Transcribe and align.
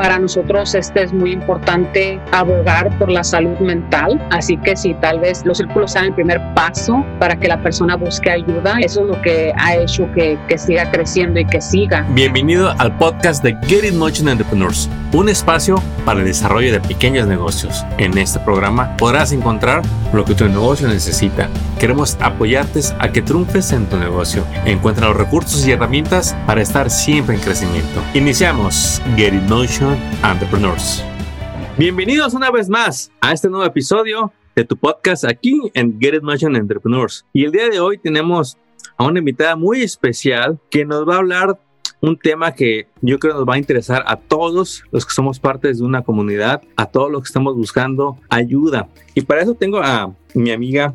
Para 0.00 0.18
nosotros 0.18 0.74
este 0.74 1.02
es 1.02 1.12
muy 1.12 1.30
importante 1.32 2.18
abogar 2.32 2.88
por 2.98 3.10
la 3.10 3.22
salud 3.22 3.58
mental, 3.58 4.18
así 4.30 4.56
que 4.56 4.74
si 4.74 4.94
tal 4.94 5.20
vez 5.20 5.44
los 5.44 5.58
círculos 5.58 5.92
sean 5.92 6.06
el 6.06 6.14
primer 6.14 6.40
paso 6.54 7.04
para 7.18 7.36
que 7.36 7.48
la 7.48 7.62
persona 7.62 7.96
busque 7.96 8.30
ayuda, 8.30 8.78
eso 8.80 9.02
es 9.02 9.08
lo 9.08 9.20
que 9.20 9.52
ha 9.58 9.76
hecho 9.76 10.10
que, 10.14 10.38
que 10.48 10.56
siga 10.56 10.90
creciendo 10.90 11.38
y 11.38 11.44
que 11.44 11.60
siga. 11.60 12.06
Bienvenido 12.12 12.74
al 12.78 12.96
podcast 12.96 13.44
de 13.44 13.54
Get 13.66 13.84
It 13.84 13.92
Motion 13.92 14.30
Entrepreneurs, 14.30 14.88
un 15.12 15.28
espacio 15.28 15.82
para 16.06 16.20
el 16.20 16.24
desarrollo 16.24 16.72
de 16.72 16.80
pequeños 16.80 17.26
negocios. 17.26 17.84
En 17.98 18.16
este 18.16 18.40
programa 18.40 18.96
podrás 18.96 19.32
encontrar 19.32 19.82
lo 20.14 20.24
que 20.24 20.34
tu 20.34 20.48
negocio 20.48 20.88
necesita. 20.88 21.50
Queremos 21.78 22.16
apoyarte 22.20 22.80
a 22.98 23.12
que 23.12 23.20
triunfes 23.20 23.72
en 23.72 23.86
tu 23.86 23.98
negocio. 23.98 24.44
Encuentra 24.64 25.08
los 25.08 25.16
recursos 25.16 25.66
y 25.66 25.72
herramientas 25.72 26.34
para 26.46 26.62
estar 26.62 26.90
siempre 26.90 27.34
en 27.34 27.42
crecimiento. 27.42 28.00
Iniciamos 28.14 29.02
Get 29.16 29.34
It 29.34 29.42
Motion 29.42 29.89
Entrepreneurs. 30.22 31.04
Bienvenidos 31.78 32.34
una 32.34 32.50
vez 32.50 32.68
más 32.68 33.10
a 33.20 33.32
este 33.32 33.48
nuevo 33.48 33.64
episodio 33.64 34.32
de 34.54 34.64
tu 34.64 34.76
podcast 34.76 35.24
aquí 35.24 35.58
en 35.74 35.98
Get 36.00 36.14
It 36.14 36.22
Motion 36.22 36.56
Entrepreneurs. 36.56 37.24
Y 37.32 37.44
el 37.44 37.52
día 37.52 37.68
de 37.68 37.80
hoy 37.80 37.98
tenemos 37.98 38.56
a 38.96 39.04
una 39.04 39.18
invitada 39.18 39.56
muy 39.56 39.82
especial 39.82 40.58
que 40.70 40.84
nos 40.84 41.08
va 41.08 41.14
a 41.14 41.18
hablar 41.18 41.58
un 42.00 42.16
tema 42.16 42.52
que 42.52 42.88
yo 43.02 43.18
creo 43.18 43.34
nos 43.34 43.48
va 43.48 43.54
a 43.54 43.58
interesar 43.58 44.04
a 44.06 44.16
todos 44.16 44.84
los 44.90 45.04
que 45.04 45.12
somos 45.12 45.38
partes 45.38 45.78
de 45.78 45.84
una 45.84 46.02
comunidad, 46.02 46.62
a 46.76 46.86
todos 46.86 47.10
los 47.10 47.22
que 47.22 47.26
estamos 47.26 47.54
buscando 47.54 48.18
ayuda. 48.28 48.88
Y 49.14 49.22
para 49.22 49.42
eso 49.42 49.54
tengo 49.54 49.78
a 49.78 50.14
mi 50.34 50.50
amiga 50.50 50.94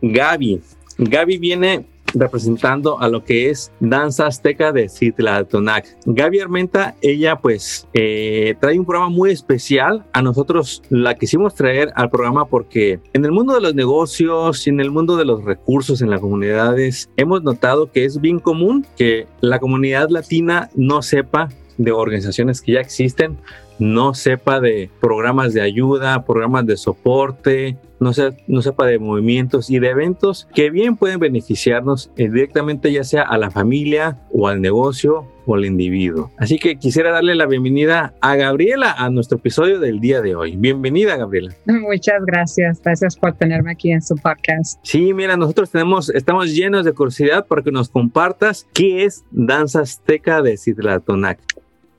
Gaby. 0.00 0.60
Gaby 0.98 1.38
viene 1.38 1.86
representando 2.14 3.00
a 3.00 3.08
lo 3.08 3.24
que 3.24 3.50
es 3.50 3.72
danza 3.80 4.26
azteca 4.26 4.72
de 4.72 4.88
Citlaltonac. 4.88 5.86
Gaby 6.06 6.40
Armenta, 6.40 6.94
ella 7.02 7.36
pues 7.36 7.86
eh, 7.92 8.54
trae 8.60 8.78
un 8.78 8.86
programa 8.86 9.10
muy 9.10 9.30
especial. 9.30 10.04
A 10.12 10.22
nosotros 10.22 10.82
la 10.90 11.14
quisimos 11.14 11.54
traer 11.54 11.92
al 11.94 12.10
programa 12.10 12.46
porque 12.46 13.00
en 13.12 13.24
el 13.24 13.32
mundo 13.32 13.54
de 13.54 13.60
los 13.60 13.74
negocios 13.74 14.66
y 14.66 14.70
en 14.70 14.80
el 14.80 14.90
mundo 14.90 15.16
de 15.16 15.24
los 15.24 15.44
recursos 15.44 16.02
en 16.02 16.10
las 16.10 16.20
comunidades 16.20 17.10
hemos 17.16 17.42
notado 17.42 17.90
que 17.90 18.04
es 18.04 18.20
bien 18.20 18.38
común 18.38 18.86
que 18.96 19.26
la 19.40 19.58
comunidad 19.58 20.08
latina 20.08 20.70
no 20.74 21.02
sepa 21.02 21.48
de 21.76 21.92
organizaciones 21.92 22.60
que 22.60 22.72
ya 22.72 22.80
existen, 22.80 23.36
no 23.78 24.14
sepa 24.14 24.60
de 24.60 24.90
programas 25.00 25.52
de 25.52 25.62
ayuda, 25.62 26.24
programas 26.24 26.66
de 26.66 26.76
soporte, 26.76 27.76
no, 28.00 28.10
no 28.46 28.62
sepa 28.62 28.86
de 28.86 28.98
movimientos 28.98 29.70
y 29.70 29.78
de 29.78 29.88
eventos 29.88 30.48
que 30.54 30.70
bien 30.70 30.96
pueden 30.96 31.20
beneficiarnos 31.20 32.10
eh, 32.16 32.28
directamente 32.28 32.92
ya 32.92 33.04
sea 33.04 33.22
a 33.22 33.38
la 33.38 33.50
familia 33.50 34.18
o 34.32 34.48
al 34.48 34.60
negocio 34.60 35.26
o 35.46 35.54
al 35.54 35.64
individuo. 35.64 36.30
Así 36.38 36.58
que 36.58 36.76
quisiera 36.76 37.10
darle 37.10 37.34
la 37.34 37.46
bienvenida 37.46 38.14
a 38.20 38.36
Gabriela 38.36 38.92
a 38.92 39.10
nuestro 39.10 39.38
episodio 39.38 39.78
del 39.78 40.00
día 40.00 40.20
de 40.22 40.34
hoy. 40.34 40.56
Bienvenida, 40.56 41.16
Gabriela. 41.16 41.54
Muchas 41.66 42.24
gracias. 42.26 42.80
Gracias 42.82 43.16
por 43.16 43.34
tenerme 43.34 43.72
aquí 43.72 43.90
en 43.90 44.02
su 44.02 44.16
podcast. 44.16 44.78
Sí, 44.82 45.12
mira, 45.12 45.36
nosotros 45.36 45.70
tenemos, 45.70 46.10
estamos 46.10 46.54
llenos 46.54 46.84
de 46.84 46.92
curiosidad 46.92 47.46
para 47.46 47.62
que 47.62 47.70
nos 47.70 47.88
compartas 47.88 48.66
qué 48.72 49.04
es 49.04 49.24
Danza 49.30 49.80
Azteca 49.80 50.42
de 50.42 50.56
Citlatonac. 50.56 51.38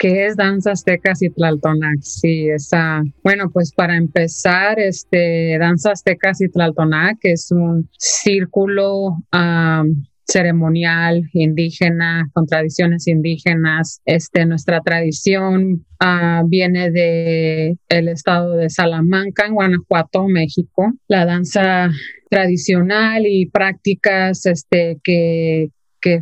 ¿Qué 0.05 0.27
es 0.27 0.35
danza 0.35 0.73
azteca 0.73 1.13
y 1.19 1.31
Tlaltonac? 1.31 1.99
Sí, 2.01 2.47
esa. 2.47 3.01
Bueno, 3.23 3.49
pues 3.51 3.73
para 3.73 3.97
empezar, 3.97 4.79
este, 4.79 5.57
danza 5.59 5.93
azteca 5.93 6.31
y 6.39 6.47
Tlaltonac 6.47 7.17
es 7.23 7.51
un 7.51 7.89
círculo 7.97 9.17
ceremonial 10.27 11.27
indígena, 11.33 12.29
con 12.33 12.45
tradiciones 12.45 13.07
indígenas. 13.07 13.99
Este, 14.05 14.45
nuestra 14.45 14.79
tradición 14.81 15.83
ah, 15.99 16.43
viene 16.45 16.91
de 16.91 17.75
el 17.89 18.07
estado 18.07 18.57
de 18.57 18.69
Salamanca, 18.69 19.47
en 19.47 19.55
Guanajuato, 19.55 20.27
México. 20.27 20.93
La 21.07 21.25
danza 21.25 21.89
tradicional 22.29 23.25
y 23.25 23.47
prácticas 23.47 24.45
este, 24.45 24.99
que, 25.03 25.69
que 25.99 26.19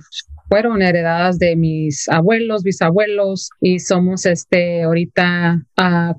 fueron 0.49 0.81
heredadas 0.81 1.39
de 1.39 1.55
mis 1.55 2.07
abuelos, 2.09 2.63
bisabuelos 2.63 3.49
y 3.61 3.79
somos 3.79 4.25
este 4.25 4.83
ahorita 4.83 5.65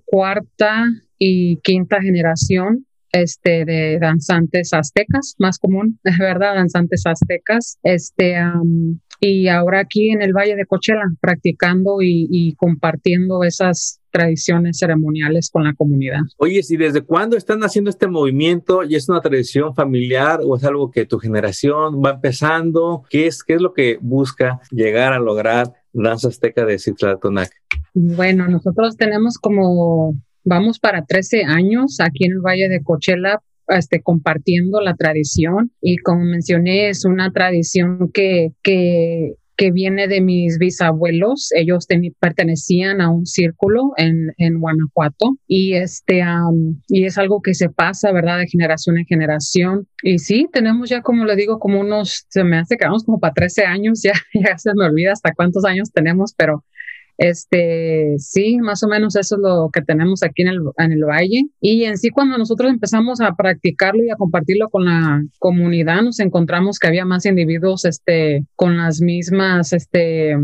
cuarta 0.05 0.85
y 1.19 1.57
quinta 1.59 2.01
generación 2.03 2.87
este, 3.15 3.65
de 3.65 3.99
danzantes 4.01 4.73
aztecas, 4.73 5.37
más 5.39 5.59
común, 5.59 6.01
verdad, 6.19 6.57
danzantes 6.57 7.07
aztecas, 7.07 7.79
este, 7.85 8.37
y 9.21 9.49
ahora 9.49 9.81
aquí 9.81 10.11
en 10.11 10.21
el 10.21 10.33
Valle 10.33 10.57
de 10.57 10.67
Cochela, 10.67 11.05
practicando 11.21 11.99
y, 12.01 12.55
compartiendo 12.57 13.45
esas 13.45 14.01
tradiciones 14.15 14.79
ceremoniales 14.79 15.51
con 15.51 15.65
la 15.65 15.75
comunidad. 15.75 16.21
Oye, 16.37 16.61
¿y 16.67 16.77
desde 16.77 17.03
cuándo 17.03 17.37
están 17.37 17.65
haciendo 17.65 17.91
este 17.91 18.07
movimiento? 18.07 18.85
¿Y 18.85 18.95
es 18.95 19.09
una 19.09 19.21
tradición 19.21 19.75
familiar 19.75 20.41
o 20.45 20.57
es 20.57 20.63
algo 20.63 20.93
que 20.93 21.05
tu 21.05 21.19
generación 21.19 22.01
va 22.01 22.11
empezando? 22.13 23.03
¿Qué 23.11 23.27
es, 23.27 23.43
qué 23.43 23.55
es 23.55 23.61
lo 23.61 23.75
que 23.75 23.99
busca 24.01 24.61
llegar 24.71 25.13
a 25.13 25.19
lograr 25.19 25.73
Danza 25.93 26.29
Azteca 26.29 26.65
de 26.65 26.79
Citlatonac? 26.79 27.51
Bueno, 27.93 28.47
nosotros 28.49 28.97
tenemos 28.97 29.37
como 29.39 30.15
Vamos 30.45 30.79
para 30.79 31.05
13 31.05 31.45
años 31.45 32.01
aquí 32.01 32.27
en 32.27 32.33
el 32.33 32.41
Valle 32.41 32.69
de 32.69 32.83
Cochela 32.83 33.41
este, 33.69 34.03
compartiendo 34.03 34.83
la 34.83 34.95
tradición 34.95 35.73
y 35.81 35.97
como 35.97 36.23
mencioné 36.23 36.91
es 36.91 37.07
una 37.07 37.33
tradición 37.33 38.11
que, 38.13 38.53
que, 38.63 39.37
que 39.57 39.71
viene 39.71 40.09
de 40.09 40.21
mis 40.21 40.59
bisabuelos. 40.59 41.51
Ellos 41.55 41.87
pertenecían 42.19 43.01
a 43.01 43.11
un 43.11 43.27
círculo 43.27 43.93
en, 43.97 44.33
en 44.39 44.61
Guanajuato 44.61 45.37
y, 45.47 45.75
este, 45.75 46.23
y 46.89 47.05
es 47.05 47.19
algo 47.19 47.41
que 47.43 47.55
se 47.55 47.69
pasa, 47.69 48.13
¿verdad?, 48.13 48.39
de 48.39 48.49
generación 48.49 48.99
en 48.99 49.07
generación. 49.07 49.89
Y 50.03 50.19
sí, 50.19 50.49
tenemos 50.53 50.91
ya, 50.91 51.03
como 51.03 51.25
le 51.25 51.37
digo, 51.37 51.59
como 51.59 51.81
unos, 51.81 52.27
se 52.29 52.45
me 52.45 52.59
hace 52.59 52.77
que 52.77 52.85
vamos 52.85 53.05
como 53.05 53.21
para 53.21 53.35
13 53.35 53.65
años, 53.65 54.03
ya, 54.05 54.13
ya 54.35 54.59
se 54.59 54.71
me 54.75 54.87
olvida 54.87 55.13
hasta 55.13 55.33
cuántos 55.35 55.65
años 55.65 55.91
tenemos, 55.93 56.35
pero 56.37 56.65
este, 57.19 58.15
sí, 58.19 58.59
más 58.59 58.83
o 58.83 58.89
menos 58.89 59.17
eso 59.17 59.37
es 59.37 59.41
lo 59.43 59.71
que 59.73 59.83
tenemos 59.83 60.23
aquí 60.23 60.43
en 60.43 60.49
el, 60.49 60.61
en 60.79 60.93
el 60.93 61.05
valle. 61.05 61.45
Y 61.61 61.85
en 61.85 61.97
sí, 61.99 62.11
cuando 62.11 62.39
nosotros 62.39 62.71
empezamos 62.71 63.21
a 63.21 63.35
practicarlo 63.35 64.03
y 64.05 64.11
a 64.11 64.17
compartirlo 64.17 64.69
con 64.69 64.85
la 64.85 65.23
comunidad, 65.39 66.03
nos 66.03 66.21
encontramos 66.21 66.79
que 66.79 66.89
había 66.89 67.05
más 67.05 67.27
individuos, 67.27 67.85
este, 67.85 68.45
con 68.57 68.77
las 68.77 69.01
mismas, 69.01 69.73
este, 69.73 70.37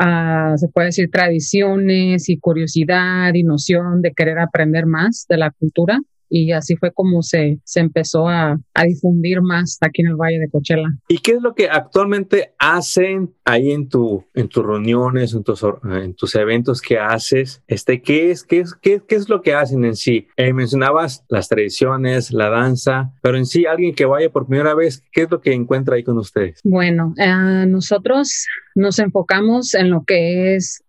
Uh, 0.00 0.56
se 0.56 0.68
puede 0.68 0.86
decir, 0.86 1.10
tradiciones 1.10 2.28
y 2.28 2.38
curiosidad 2.38 3.34
y 3.34 3.42
noción 3.42 4.00
de 4.00 4.12
querer 4.12 4.38
aprender 4.38 4.86
más 4.86 5.26
de 5.28 5.38
la 5.38 5.50
cultura 5.50 5.98
y 6.28 6.52
así 6.52 6.76
fue 6.76 6.92
como 6.92 7.22
se, 7.22 7.60
se 7.64 7.80
empezó 7.80 8.28
a, 8.28 8.58
a, 8.74 8.84
difundir 8.84 9.40
más 9.42 9.78
aquí 9.80 10.02
en 10.02 10.08
el 10.08 10.16
Valle 10.16 10.38
de 10.38 10.48
Cochela. 10.48 10.88
¿Y 11.08 11.18
qué 11.18 11.32
es 11.32 11.42
lo 11.42 11.54
que 11.54 11.68
actualmente 11.68 12.54
hacen 12.58 13.34
ahí 13.44 13.72
en, 13.72 13.88
tu, 13.88 14.24
en 14.34 14.48
tus 14.48 14.64
reuniones, 14.64 15.34
en 15.34 15.42
tus, 15.42 15.64
en 15.84 16.14
tus 16.14 16.34
eventos 16.34 16.80
que 16.80 16.98
haces? 16.98 17.62
Este, 17.66 18.02
¿qué, 18.02 18.30
es, 18.30 18.44
qué, 18.44 18.60
es, 18.60 18.74
qué, 18.74 19.02
qué 19.06 19.14
es 19.14 19.28
lo 19.28 19.42
que 19.42 19.54
hacen 19.54 19.84
en 19.84 19.96
sí? 19.96 20.28
Eh, 20.36 20.52
mencionabas 20.52 21.24
las 21.28 21.48
tradiciones, 21.48 22.32
la 22.32 22.50
danza, 22.50 23.12
pero 23.22 23.36
en 23.36 23.46
sí 23.46 23.66
alguien 23.66 23.94
que 23.94 24.04
vaya 24.04 24.30
por 24.30 24.46
primera 24.46 24.74
vez, 24.74 25.02
¿qué 25.12 25.22
es 25.22 25.30
lo 25.30 25.40
que 25.40 25.52
encuentra 25.52 25.96
ahí 25.96 26.04
con 26.04 26.18
ustedes? 26.18 26.60
Bueno, 26.64 27.14
eh, 27.18 27.66
nosotros 27.66 28.46
nos 28.74 28.98
enfocamos 28.98 29.74
en 29.74 29.90
lo 29.90 30.04
que 30.04 30.56
es 30.56 30.84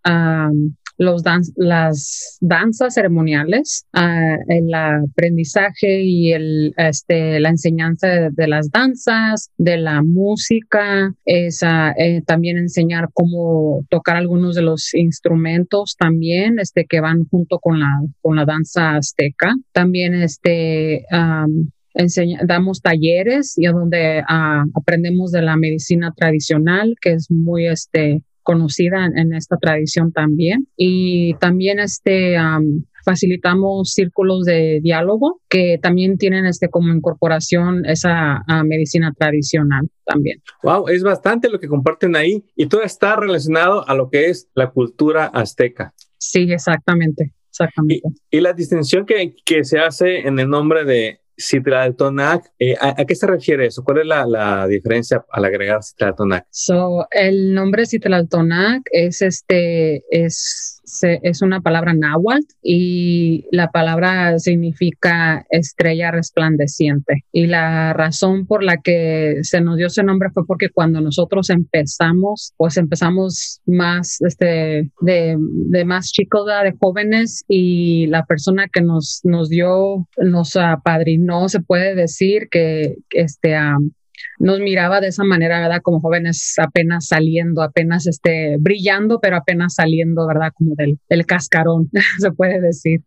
los 1.00 1.24
las 1.56 2.38
danzas 2.42 2.94
ceremoniales, 2.94 3.86
uh, 3.96 4.52
el 4.52 4.74
aprendizaje 4.74 6.04
y 6.04 6.34
el, 6.34 6.74
este, 6.76 7.40
la 7.40 7.50
enseñanza 7.50 8.30
de, 8.30 8.48
las 8.48 8.70
danzas, 8.70 9.50
de 9.58 9.78
la 9.78 10.04
música, 10.04 11.14
es, 11.24 11.64
eh, 11.64 12.22
también 12.26 12.58
enseñar 12.58 13.08
cómo 13.14 13.86
tocar 13.90 14.18
algunos 14.18 14.56
de 14.56 14.62
los 14.62 14.94
instrumentos 14.94 15.96
también 15.98 16.60
este, 16.60 16.86
que 16.86 17.00
van 17.00 17.26
junto 17.30 17.60
con 17.60 17.80
la, 17.80 18.02
con 18.22 18.36
la 18.36 18.44
danza 18.44 18.98
azteca. 18.98 19.56
También 19.72 20.14
este, 20.14 21.06
damos 22.44 22.82
talleres 22.82 23.58
y 23.58 23.68
donde 23.68 24.22
ah, 24.28 24.66
aprendemos 24.74 25.32
de 25.32 25.44
la 25.44 25.56
medicina 25.56 26.14
tradicional, 26.16 26.96
que 27.02 27.14
es 27.14 27.32
muy 27.32 27.68
este, 27.68 28.22
conocida 28.44 29.06
en, 29.06 29.34
esta 29.34 29.58
tradición 29.58 30.12
también. 30.12 30.68
Y 30.76 31.34
también 31.36 31.80
este, 31.80 32.38
facilitamos 33.06 33.94
círculos 33.94 34.46
de 34.46 34.80
diálogo 34.82 35.42
que 35.50 35.80
también 35.82 36.18
tienen 36.18 36.46
este, 36.46 36.70
como 36.70 36.94
incorporación 36.94 37.86
esa 37.86 38.44
medicina 38.66 39.14
tradicional 39.18 39.90
también. 40.06 40.42
Wow, 40.64 40.88
es 40.90 41.04
bastante 41.04 41.50
lo 41.50 41.60
que 41.60 41.68
comparten 41.68 42.16
ahí 42.16 42.44
y 42.56 42.68
todo 42.68 42.84
está 42.84 43.16
relacionado 43.16 43.88
a 43.88 43.96
lo 43.96 44.10
que 44.10 44.30
es 44.30 44.50
la 44.54 44.72
cultura 44.72 45.26
azteca. 45.26 45.94
Sí, 46.18 46.52
exactamente. 46.52 47.34
Exactamente. 47.50 48.08
Y, 48.30 48.40
la 48.40 48.54
distinción 48.54 49.06
que, 49.06 49.36
que, 49.44 49.64
se 49.66 49.80
hace 49.80 50.28
en 50.28 50.40
el 50.40 50.50
nombre 50.50 50.86
de 50.86 51.20
Citlaltonac, 51.40 52.52
eh, 52.60 52.76
¿a, 52.80 53.06
qué 53.06 53.16
se 53.16 53.28
refiere 53.28 53.68
eso? 53.68 53.84
¿Cuál 53.84 54.00
es 54.00 54.06
la, 54.06 54.68
diferencia 54.68 55.26
al 55.30 55.46
agregar 55.46 55.84
Citlaltonac? 55.84 56.46
So, 56.50 57.08
el 57.12 57.54
nombre 57.54 57.86
Citlaltonac 57.86 58.84
es 58.92 59.22
este, 59.22 60.04
es 60.12 60.79
es 61.02 61.42
una 61.42 61.62
palabra 61.62 61.94
náhuatl 61.94 62.46
y 62.62 63.46
la 63.52 63.70
palabra 63.72 64.38
significa 64.40 65.46
estrella 65.50 66.12
resplandeciente. 66.12 67.26
Y 67.32 67.48
la 67.48 67.94
razón 67.94 68.46
por 68.46 68.64
la 68.64 68.78
que 68.78 69.40
se 69.44 69.62
nos 69.62 69.78
dio 69.78 69.88
ese 69.88 70.04
nombre 70.04 70.30
fue 70.34 70.46
porque 70.46 70.70
cuando 70.70 71.02
nosotros 71.02 71.50
empezamos, 71.50 72.54
pues 72.58 72.78
empezamos 72.78 73.62
más 73.66 74.22
este, 74.22 74.92
de, 75.02 75.38
de 75.38 75.86
más 75.86 76.12
chicos, 76.12 76.46
de 76.46 76.74
jóvenes 76.80 77.44
y 77.48 78.08
la 78.08 78.26
persona 78.26 78.68
que 78.72 78.82
nos, 78.82 79.22
nos 79.24 79.50
dio, 79.50 80.08
nos 80.18 80.56
apadrinó, 80.56 81.50
se 81.50 81.62
puede 81.62 81.96
decir 81.96 82.48
que 82.50 82.98
este, 83.12 83.56
nos 84.40 84.60
miraba 84.60 85.02
de 85.02 85.08
esa 85.08 85.24
manera, 85.24 85.60
¿verdad? 85.60 85.82
Como 85.82 86.00
jóvenes 86.00 86.56
apenas 86.58 87.08
saliendo, 87.08 87.62
apenas 87.62 88.08
este, 88.08 88.58
brillando, 88.60 89.20
pero 89.20 89.38
apenas 89.38 89.76
saliendo, 89.76 90.26
¿verdad? 90.28 90.52
Como 90.56 90.76
del, 90.76 91.00
del 91.10 91.26
cascarón, 91.26 91.90
se 92.20 92.32
puede 92.32 92.62
decir. 92.62 93.02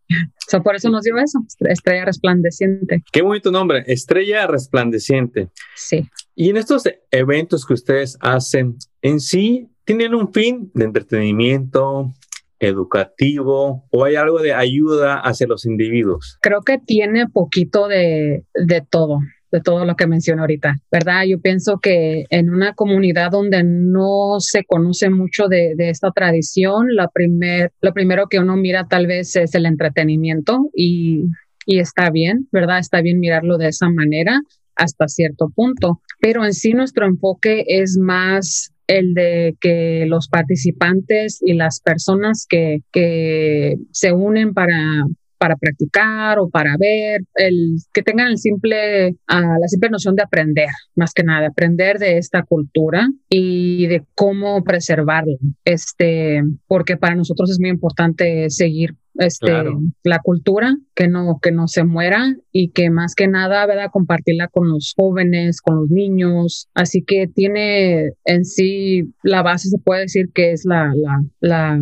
So, 0.48 0.62
por 0.62 0.76
eso 0.76 0.90
nos 0.90 1.02
dio 1.02 1.16
eso, 1.18 1.40
Estrella 1.60 2.04
Resplandeciente. 2.04 3.02
Qué 3.12 3.22
bonito 3.22 3.50
nombre, 3.50 3.84
Estrella 3.86 4.46
Resplandeciente. 4.46 5.48
Sí. 5.74 6.08
Y 6.34 6.50
en 6.50 6.56
estos 6.56 6.84
eventos 7.10 7.66
que 7.66 7.74
ustedes 7.74 8.16
hacen, 8.20 8.76
en 9.00 9.20
sí, 9.20 9.68
¿tienen 9.84 10.14
un 10.14 10.32
fin 10.32 10.70
de 10.74 10.84
entretenimiento, 10.84 12.12
educativo 12.62 13.86
o 13.90 14.04
hay 14.04 14.14
algo 14.14 14.40
de 14.40 14.54
ayuda 14.54 15.18
hacia 15.20 15.46
los 15.46 15.66
individuos? 15.66 16.38
Creo 16.40 16.62
que 16.62 16.78
tiene 16.78 17.28
poquito 17.28 17.88
de, 17.88 18.44
de 18.54 18.82
todo 18.88 19.18
de 19.52 19.60
todo 19.60 19.84
lo 19.84 19.94
que 19.94 20.06
menciono 20.06 20.42
ahorita, 20.42 20.76
¿verdad? 20.90 21.24
Yo 21.28 21.38
pienso 21.38 21.78
que 21.78 22.24
en 22.30 22.50
una 22.50 22.72
comunidad 22.72 23.30
donde 23.30 23.62
no 23.62 24.36
se 24.40 24.64
conoce 24.64 25.10
mucho 25.10 25.46
de, 25.46 25.74
de 25.76 25.90
esta 25.90 26.10
tradición, 26.10 26.86
la 26.94 27.08
primer, 27.08 27.70
lo 27.82 27.92
primero 27.92 28.26
que 28.28 28.38
uno 28.38 28.56
mira 28.56 28.88
tal 28.88 29.06
vez 29.06 29.36
es 29.36 29.54
el 29.54 29.66
entretenimiento 29.66 30.70
y, 30.74 31.26
y 31.66 31.78
está 31.78 32.10
bien, 32.10 32.48
¿verdad? 32.50 32.78
Está 32.78 33.02
bien 33.02 33.20
mirarlo 33.20 33.58
de 33.58 33.68
esa 33.68 33.90
manera 33.90 34.40
hasta 34.74 35.06
cierto 35.06 35.50
punto, 35.54 36.00
pero 36.18 36.44
en 36.44 36.54
sí 36.54 36.72
nuestro 36.72 37.06
enfoque 37.06 37.64
es 37.68 37.98
más 38.00 38.72
el 38.86 39.14
de 39.14 39.54
que 39.60 40.06
los 40.06 40.28
participantes 40.28 41.40
y 41.44 41.52
las 41.52 41.80
personas 41.80 42.46
que, 42.48 42.78
que 42.90 43.76
se 43.90 44.12
unen 44.12 44.54
para, 44.54 45.04
para 45.42 45.56
practicar 45.56 46.38
o 46.38 46.48
para 46.48 46.76
ver, 46.78 47.22
el, 47.34 47.74
que 47.92 48.02
tengan 48.02 48.28
el 48.28 48.38
simple, 48.38 49.16
ah, 49.26 49.56
la 49.60 49.66
simple 49.66 49.90
noción 49.90 50.14
de 50.14 50.22
aprender, 50.22 50.68
más 50.94 51.12
que 51.12 51.24
nada, 51.24 51.48
aprender 51.48 51.98
de 51.98 52.16
esta 52.16 52.44
cultura 52.44 53.08
y 53.28 53.88
de 53.88 54.04
cómo 54.14 54.62
preservarla, 54.62 55.34
este, 55.64 56.44
porque 56.68 56.96
para 56.96 57.16
nosotros 57.16 57.50
es 57.50 57.58
muy 57.58 57.70
importante 57.70 58.50
seguir 58.50 58.94
este, 59.16 59.52
la 60.04 60.20
cultura, 60.20 60.76
que 60.94 61.08
no, 61.08 61.40
que 61.42 61.50
no 61.50 61.66
se 61.66 61.82
muera 61.82 62.36
y 62.52 62.70
que 62.70 62.90
más 62.90 63.16
que 63.16 63.26
nada, 63.26 63.66
¿verdad? 63.66 63.90
Compartirla 63.92 64.46
con 64.46 64.68
los 64.68 64.94
jóvenes, 64.96 65.60
con 65.60 65.74
los 65.74 65.90
niños. 65.90 66.68
Así 66.72 67.02
que 67.02 67.26
tiene 67.26 68.12
en 68.24 68.44
sí 68.44 69.12
la 69.24 69.42
base, 69.42 69.70
se 69.70 69.78
puede 69.78 70.02
decir 70.02 70.30
que 70.32 70.52
es 70.52 70.64
la, 70.64 70.92
la, 70.94 71.24
la 71.40 71.80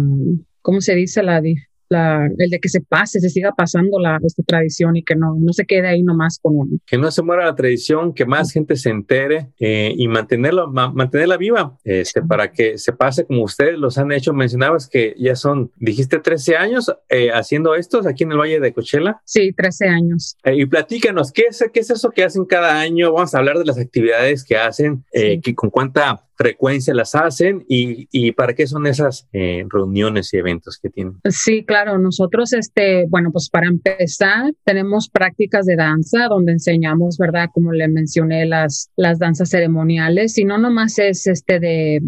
¿cómo 0.63 0.81
se 0.81 0.95
dice? 0.95 1.23
La, 1.23 1.43
el 1.91 2.51
de 2.51 2.61
que 2.61 2.69
se 2.69 2.81
pase, 2.81 3.21
se 3.21 3.29
siga 3.29 3.53
pasando 3.57 3.99
la, 3.99 4.19
esta 4.25 4.43
tradición 4.43 4.97
y 4.97 5.03
que 5.03 5.17
no, 5.17 5.35
no 5.39 5.53
se 5.53 5.65
quede 5.67 5.89
ahí 5.89 6.03
nomás 6.03 6.39
con 6.41 6.57
uno. 6.57 6.79
Que 6.87 6.99
no 6.99 7.11
se 7.11 7.23
muera 7.23 7.45
la 7.45 7.55
tradición, 7.55 8.15
que 8.15 8.27
más 8.27 8.53
gente 8.53 8.77
se 8.77 8.91
entere 8.91 9.49
eh, 9.59 9.93
y 9.97 10.09
mantenerla, 10.09 10.67
mantenerla 10.67 11.37
viva, 11.37 11.77
este, 11.85 12.23
para 12.23 12.53
que 12.53 12.79
se 12.79 12.93
pase 12.93 13.27
como 13.27 13.43
ustedes 13.43 13.79
los 13.79 13.99
han 13.99 14.13
hecho. 14.13 14.33
Mencionabas 14.33 14.89
que 14.89 15.15
ya 15.19 15.35
son, 15.37 15.73
dijiste 15.77 16.19
13 16.19 16.57
años 16.57 16.93
eh, 17.09 17.31
haciendo 17.33 17.75
estos 17.75 18.07
aquí 18.07 18.25
en 18.25 18.33
el 18.33 18.39
Valle 18.39 18.61
de 18.61 18.73
Cochela. 18.73 19.21
Sí, 19.25 19.53
13 19.53 19.89
años. 19.89 20.37
Eh, 20.45 20.57
y 20.57 20.67
platícanos, 20.67 21.33
¿qué 21.33 21.45
es, 21.51 21.65
¿qué 21.73 21.81
es 21.81 21.91
eso 21.91 22.11
que 22.11 22.25
hacen 22.25 22.45
cada 22.45 22.79
año? 22.79 23.13
Vamos 23.13 23.35
a 23.35 23.39
hablar 23.39 23.59
de 23.59 23.65
las 23.65 23.79
actividades 23.79 24.45
que 24.45 24.57
hacen, 24.57 25.05
que 25.13 25.55
con 25.55 25.71
cuánta 25.71 26.25
frecuencia 26.41 26.95
las 26.95 27.15
hacen 27.15 27.67
y, 27.69 28.09
y 28.11 28.33
para 28.33 28.55
qué 28.55 28.67
son 28.67 28.87
esas 28.87 29.29
eh, 29.35 29.63
reuniones 29.69 30.33
y 30.33 30.39
eventos 30.39 30.79
que 30.83 30.89
tienen. 30.89 31.21
Sí, 31.29 31.67
claro, 31.67 31.99
nosotros, 31.99 32.55
este, 32.55 33.05
bueno, 33.11 33.31
pues 33.31 33.51
para 33.51 33.67
empezar, 33.67 34.51
tenemos 34.65 35.11
prácticas 35.11 35.67
de 35.67 35.77
danza 35.77 36.29
donde 36.31 36.53
enseñamos, 36.53 37.19
¿verdad? 37.19 37.51
Como 37.53 37.73
le 37.73 37.89
mencioné, 37.89 38.47
las, 38.47 38.91
las 38.97 39.19
danzas 39.19 39.51
ceremoniales 39.51 40.39
y 40.39 40.47
no 40.47 40.57
nomás 40.57 40.99
es 40.99 41.27
este 41.27 41.61
de 41.61 42.01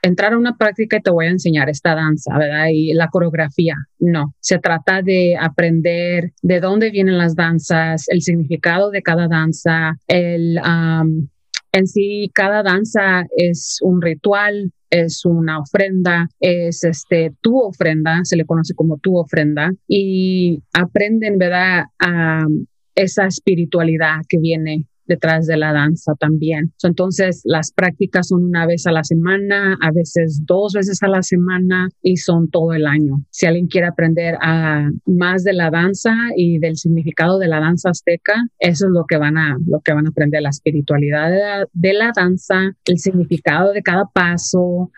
entrar 0.00 0.32
a 0.32 0.38
una 0.38 0.56
práctica 0.56 0.96
y 0.96 1.02
te 1.02 1.10
voy 1.10 1.26
a 1.26 1.30
enseñar 1.30 1.68
esta 1.68 1.94
danza, 1.94 2.38
¿verdad? 2.38 2.68
Y 2.72 2.94
la 2.94 3.08
coreografía. 3.08 3.74
No, 3.98 4.34
se 4.40 4.58
trata 4.58 5.02
de 5.02 5.36
aprender 5.38 6.32
de 6.40 6.60
dónde 6.60 6.90
vienen 6.90 7.18
las 7.18 7.34
danzas, 7.34 8.06
el 8.08 8.22
significado 8.22 8.90
de 8.90 9.02
cada 9.02 9.28
danza, 9.28 9.98
el, 10.06 10.58
en 11.74 11.86
sí, 11.88 12.30
cada 12.32 12.62
danza 12.62 13.24
es 13.36 13.78
un 13.82 14.00
ritual, 14.00 14.72
es 14.90 15.24
una 15.24 15.58
ofrenda, 15.58 16.28
es 16.38 16.84
este 16.84 17.32
tu 17.40 17.58
ofrenda, 17.58 18.20
se 18.22 18.36
le 18.36 18.44
conoce 18.44 18.74
como 18.74 18.98
tu 18.98 19.18
ofrenda, 19.18 19.72
y 19.88 20.62
aprenden, 20.72 21.36
¿verdad?, 21.36 21.86
a 21.98 22.44
esa 22.94 23.26
espiritualidad 23.26 24.20
que 24.28 24.38
viene 24.38 24.86
detrás 25.06 25.46
de 25.46 25.56
la 25.56 25.72
danza 25.72 26.14
también. 26.18 26.72
Entonces, 26.82 27.42
las 27.44 27.72
prácticas 27.72 28.28
son 28.28 28.44
una 28.44 28.66
vez 28.66 28.86
a 28.86 28.92
la 28.92 29.04
semana, 29.04 29.76
a 29.80 29.90
veces 29.92 30.42
dos 30.44 30.72
veces 30.74 31.02
a 31.02 31.08
la 31.08 31.22
semana 31.22 31.88
y 32.02 32.16
son 32.16 32.50
todo 32.50 32.72
el 32.72 32.86
año. 32.86 33.24
Si 33.30 33.46
alguien 33.46 33.66
quiere 33.66 33.86
aprender 33.86 34.36
más 35.06 35.44
de 35.44 35.52
la 35.52 35.70
danza 35.70 36.14
y 36.36 36.58
del 36.58 36.76
significado 36.76 37.38
de 37.38 37.48
la 37.48 37.60
danza 37.60 37.90
azteca, 37.90 38.34
eso 38.58 38.86
es 38.86 38.92
lo 38.92 39.04
que 39.06 39.16
van 39.16 39.36
a, 39.36 39.56
lo 39.66 39.80
que 39.80 39.92
van 39.92 40.06
a 40.06 40.10
aprender, 40.10 40.42
la 40.42 40.50
espiritualidad 40.50 41.30
de 41.30 41.38
la, 41.38 41.66
de 41.72 41.92
la 41.92 42.12
danza, 42.14 42.76
el 42.84 42.98
significado 42.98 43.72
de 43.72 43.82
cada 43.82 44.04
paso, 44.12 44.90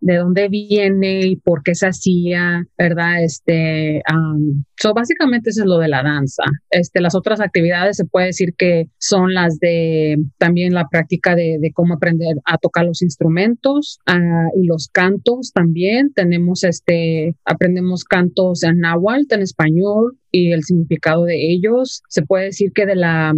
de 0.00 0.16
dónde 0.16 0.48
viene 0.48 1.20
y 1.26 1.36
por 1.36 1.62
qué 1.62 1.74
se 1.74 1.86
hacía, 1.86 2.64
¿verdad? 2.76 3.22
Este, 3.22 4.02
um, 4.12 4.64
so 4.76 4.94
básicamente 4.94 5.50
eso 5.50 5.62
es 5.62 5.66
lo 5.66 5.78
de 5.78 5.88
la 5.88 6.02
danza. 6.02 6.44
Este, 6.70 7.00
las 7.00 7.14
otras 7.14 7.40
actividades 7.40 7.96
se 7.96 8.04
puede 8.04 8.26
decir 8.26 8.54
que 8.56 8.86
son 8.98 9.34
las 9.34 9.58
de 9.58 10.16
también 10.38 10.74
la 10.74 10.88
práctica 10.88 11.34
de, 11.34 11.58
cómo 11.74 11.94
aprender 11.94 12.36
a 12.44 12.58
tocar 12.58 12.86
los 12.86 13.02
instrumentos 13.02 13.98
uh, 14.08 14.60
y 14.60 14.66
los 14.66 14.88
cantos 14.92 15.52
también. 15.52 16.12
Tenemos 16.14 16.64
este, 16.64 17.36
aprendemos 17.44 18.04
cantos 18.04 18.62
en 18.62 18.78
náhuatl, 18.80 19.34
en 19.34 19.42
español 19.42 20.18
y 20.30 20.52
el 20.52 20.62
significado 20.62 21.24
de 21.24 21.52
ellos. 21.52 22.02
Se 22.08 22.22
puede 22.22 22.46
decir 22.46 22.72
que 22.72 22.86
de 22.86 22.96
la 22.96 23.34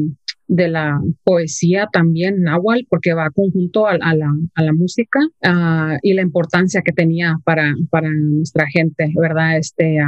de 0.51 0.69
la 0.69 1.01
poesía 1.23 1.89
también 1.93 2.43
náhuatl, 2.43 2.85
porque 2.89 3.15
va 3.15 3.31
conjunto 3.31 3.87
a, 3.87 3.93
a, 3.93 4.15
la, 4.17 4.35
a 4.57 4.63
la, 4.63 4.73
música 4.73 5.21
uh, 5.45 5.97
y 6.03 6.13
la 6.15 6.23
importancia 6.23 6.83
que 6.85 6.93
tenía 6.93 7.37
para, 7.45 7.73
para 7.89 8.11
nuestra 8.11 8.67
gente, 8.67 9.13
¿verdad? 9.15 9.59
Este, 9.59 9.99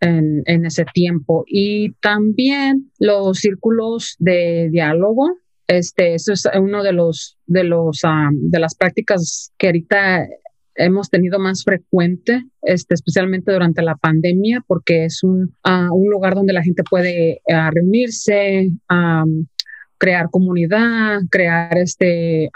en, 0.00 0.42
en, 0.46 0.66
ese 0.66 0.84
tiempo. 0.94 1.44
Y 1.48 1.94
también 1.94 2.92
los 3.00 3.38
círculos 3.38 4.14
de 4.20 4.68
diálogo. 4.70 5.36
Este, 5.66 6.14
eso 6.14 6.32
es 6.32 6.48
uno 6.56 6.84
de 6.84 6.92
los, 6.92 7.36
de 7.46 7.64
los, 7.64 8.04
um, 8.04 8.50
de 8.50 8.60
las 8.60 8.76
prácticas 8.76 9.52
que 9.58 9.66
ahorita 9.66 10.28
hemos 10.76 11.10
tenido 11.10 11.38
más 11.38 11.64
frecuente, 11.64 12.44
este, 12.62 12.94
especialmente 12.94 13.52
durante 13.52 13.82
la 13.82 13.96
pandemia, 13.96 14.62
porque 14.66 15.04
es 15.04 15.22
un, 15.22 15.54
uh, 15.64 15.94
un 15.94 16.10
lugar 16.10 16.34
donde 16.34 16.52
la 16.52 16.62
gente 16.62 16.82
puede 16.88 17.40
uh, 17.48 17.70
reunirse, 17.70 18.70
um, 18.90 19.46
crear 19.98 20.28
comunidad, 20.30 21.20
crear 21.30 21.76
este, 21.78 22.50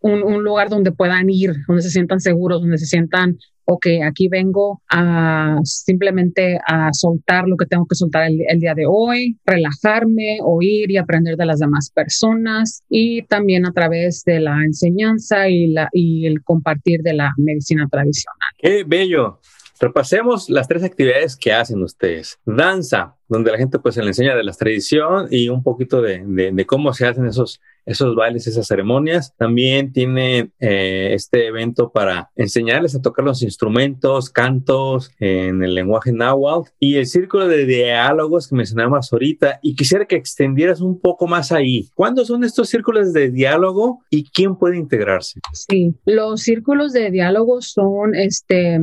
un, 0.00 0.22
un, 0.22 0.44
lugar 0.44 0.68
donde 0.68 0.92
puedan 0.92 1.30
ir, 1.30 1.52
donde 1.66 1.82
se 1.82 1.90
sientan 1.90 2.20
seguros, 2.20 2.60
donde 2.60 2.78
se 2.78 2.86
sientan, 2.86 3.38
ok, 3.64 3.86
aquí 4.04 4.28
vengo 4.28 4.82
a 4.90 5.58
simplemente 5.64 6.58
a 6.66 6.90
soltar 6.92 7.48
lo 7.48 7.56
que 7.56 7.66
tengo 7.66 7.86
que 7.86 7.96
soltar 7.96 8.24
el, 8.24 8.40
el, 8.48 8.60
día 8.60 8.74
de 8.74 8.84
hoy, 8.88 9.38
relajarme, 9.44 10.38
oír 10.42 10.90
y 10.90 10.96
aprender 10.96 11.36
de 11.36 11.46
las 11.46 11.58
demás 11.58 11.90
personas 11.94 12.82
y 12.88 13.22
también 13.22 13.66
a 13.66 13.72
través 13.72 14.22
de 14.24 14.40
la 14.40 14.62
enseñanza 14.64 15.48
y, 15.48 15.72
la, 15.72 15.88
y 15.92 16.26
el 16.26 16.42
compartir 16.42 17.00
de 17.02 17.14
la 17.14 17.32
medicina 17.38 17.86
tradicional. 17.90 18.50
Qué 18.58 18.84
bello. 18.86 19.40
Repasemos 19.78 20.48
las 20.48 20.68
tres 20.68 20.82
actividades 20.82 21.36
que 21.36 21.52
hacen 21.52 21.82
ustedes. 21.82 22.38
Danza, 22.44 23.16
donde 23.28 23.50
la 23.50 23.58
gente 23.58 23.78
pues 23.78 23.94
se 23.94 24.02
le 24.02 24.08
enseña 24.08 24.36
de 24.36 24.44
la 24.44 24.52
tradición 24.52 25.26
y 25.30 25.48
un 25.48 25.62
poquito 25.62 26.00
de, 26.00 26.64
cómo 26.66 26.92
se 26.92 27.06
hacen 27.06 27.26
esos, 27.26 27.60
esos 27.84 28.14
bailes, 28.14 28.46
esas 28.46 28.66
ceremonias. 28.66 29.34
También 29.36 29.92
tiene 29.92 30.50
eh, 30.60 31.10
este 31.12 31.46
evento 31.46 31.90
para 31.90 32.30
enseñarles 32.36 32.94
a 32.94 33.02
tocar 33.02 33.24
los 33.24 33.42
instrumentos, 33.42 34.30
cantos 34.30 35.10
en 35.18 35.62
el 35.62 35.74
lenguaje 35.74 36.12
náhuatl 36.12 36.70
y 36.78 36.96
el 36.96 37.06
círculo 37.06 37.48
de 37.48 37.66
diálogos 37.66 38.48
que 38.48 38.56
mencionabas 38.56 39.12
ahorita. 39.12 39.58
Y 39.62 39.74
quisiera 39.74 40.06
que 40.06 40.16
extendieras 40.16 40.80
un 40.80 41.00
poco 41.00 41.26
más 41.26 41.52
ahí. 41.52 41.88
¿Cuándo 41.94 42.24
son 42.24 42.44
estos 42.44 42.68
círculos 42.68 43.12
de 43.12 43.30
diálogo 43.30 44.00
y 44.10 44.24
quién 44.30 44.56
puede 44.56 44.78
integrarse? 44.78 45.40
Sí, 45.52 45.94
los 46.04 46.42
círculos 46.42 46.92
de 46.92 47.10
diálogo 47.10 47.60
son 47.60 48.14
este 48.14 48.80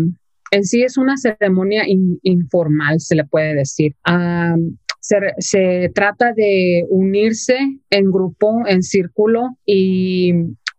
en 0.54 0.64
sí 0.64 0.84
es 0.84 0.98
una 0.98 1.18
ceremonia 1.18 1.84
informal, 2.22 3.00
se 3.00 3.16
le 3.16 3.26
puede 3.26 3.56
decir. 3.56 3.96
se, 5.00 5.18
se, 5.40 5.92
trata 5.94 6.32
de 6.34 6.86
unirse 6.90 7.58
en 7.90 8.12
grupo, 8.12 8.62
en 8.68 8.84
círculo 8.84 9.58
y 9.66 10.34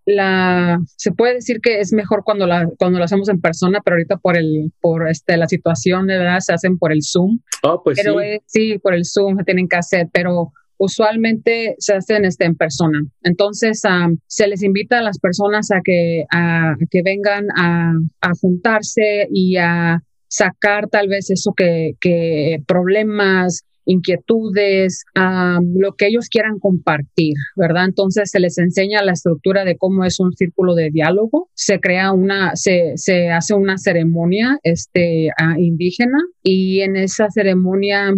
la 0.07 0.79
se 0.97 1.13
puede 1.13 1.35
decir 1.35 1.61
que 1.63 1.81
es 1.81 1.93
mejor 1.93 2.25
cuando 2.25 2.47
la 2.47 2.69
cuando 2.79 2.99
lo 2.99 3.05
hacemos 3.05 3.29
en 3.29 3.41
persona, 3.41 3.81
pero 3.85 3.97
ahorita 3.97 4.19
por 4.19 4.37
el 4.37 4.73
por 4.81 5.09
este 5.09 5.37
la 5.37 5.49
situación 5.49 6.07
de 6.07 6.19
verdad 6.19 6.41
se 6.41 6.53
hacen 6.53 6.79
por 6.79 6.93
el 6.93 7.03
Zoom. 7.03 7.41
Oh, 7.63 7.83
pues 7.83 7.99
pero 8.01 8.21
sí. 8.21 8.39
sí, 8.47 8.79
por 8.79 8.95
el 8.95 9.05
Zoom 9.05 9.39
se 9.39 9.45
tienen 9.45 9.67
que 9.67 9.77
hacer, 9.77 10.09
pero 10.13 10.53
usualmente 10.79 11.77
se 11.79 11.95
hacen 11.95 12.25
este, 12.25 12.45
en 12.45 12.55
persona. 12.55 13.01
Entonces, 13.23 13.83
se 14.27 14.47
les 14.47 14.63
invita 14.63 14.99
a 14.99 15.03
las 15.03 15.19
personas 15.19 15.71
a 15.71 15.81
que, 15.85 16.25
a, 16.33 16.75
que 16.91 17.03
vengan 17.03 17.47
a, 17.57 17.93
juntarse 18.41 19.29
y 19.31 19.57
a 19.57 20.01
sacar 20.29 20.89
tal 20.89 21.09
vez 21.09 21.31
eso 21.31 21.53
que, 21.57 21.93
que 22.01 22.59
problemas, 22.67 23.65
inquietudes, 23.87 25.05
lo 25.15 25.93
que 25.93 26.07
ellos 26.07 26.29
quieran 26.29 26.59
compartir, 26.59 27.35
¿verdad? 27.57 27.85
Entonces 27.87 28.31
se 28.31 28.41
les 28.41 28.59
enseña 28.59 29.03
la 29.03 29.13
estructura 29.13 29.65
de 29.65 29.77
cómo 29.77 30.05
es 30.05 30.21
un 30.21 30.33
círculo 30.33 30.75
de 30.75 30.91
diálogo, 30.91 31.49
se 31.55 31.81
crea 31.81 32.13
una, 32.13 32.57
se, 32.57 32.93
se 32.97 33.31
hace 33.31 33.55
una 33.55 33.79
ceremonia 33.79 34.59
este, 34.63 35.29
indígena 35.59 36.19
y 36.43 36.81
en 36.81 36.97
esa 36.97 37.29
ceremonia 37.31 38.15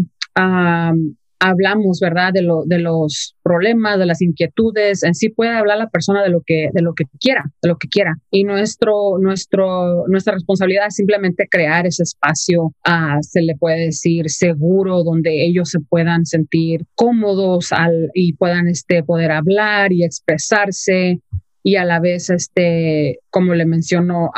hablamos, 1.38 2.00
¿verdad? 2.00 2.32
De, 2.32 2.42
lo, 2.42 2.64
de 2.64 2.78
los 2.78 3.36
problemas, 3.42 3.98
de 3.98 4.06
las 4.06 4.22
inquietudes, 4.22 5.02
en 5.02 5.14
sí 5.14 5.28
puede 5.28 5.50
hablar 5.50 5.78
la 5.78 5.88
persona 5.88 6.22
de 6.22 6.30
lo 6.30 6.42
que, 6.44 6.70
de 6.72 6.82
lo 6.82 6.94
que 6.94 7.04
quiera, 7.20 7.44
de 7.62 7.68
lo 7.68 7.76
que 7.76 7.88
quiera. 7.88 8.14
Y 8.30 8.44
nuestro, 8.44 9.18
nuestro, 9.18 10.06
nuestra 10.08 10.34
responsabilidad 10.34 10.86
es 10.88 10.94
simplemente 10.94 11.46
crear 11.50 11.86
ese 11.86 12.02
espacio, 12.02 12.64
uh, 12.64 13.20
se 13.20 13.42
le 13.42 13.56
puede 13.56 13.86
decir, 13.86 14.30
seguro, 14.30 15.04
donde 15.04 15.44
ellos 15.44 15.70
se 15.70 15.80
puedan 15.80 16.26
sentir 16.26 16.84
cómodos 16.94 17.72
al, 17.72 18.10
y 18.14 18.34
puedan 18.34 18.68
este, 18.68 19.02
poder 19.02 19.32
hablar 19.32 19.92
y 19.92 20.04
expresarse 20.04 21.20
y 21.66 21.74
a 21.74 21.84
la 21.84 21.98
vez, 21.98 22.30
este, 22.30 23.18
como 23.28 23.52
le 23.54 23.66
menciono, 23.66 24.30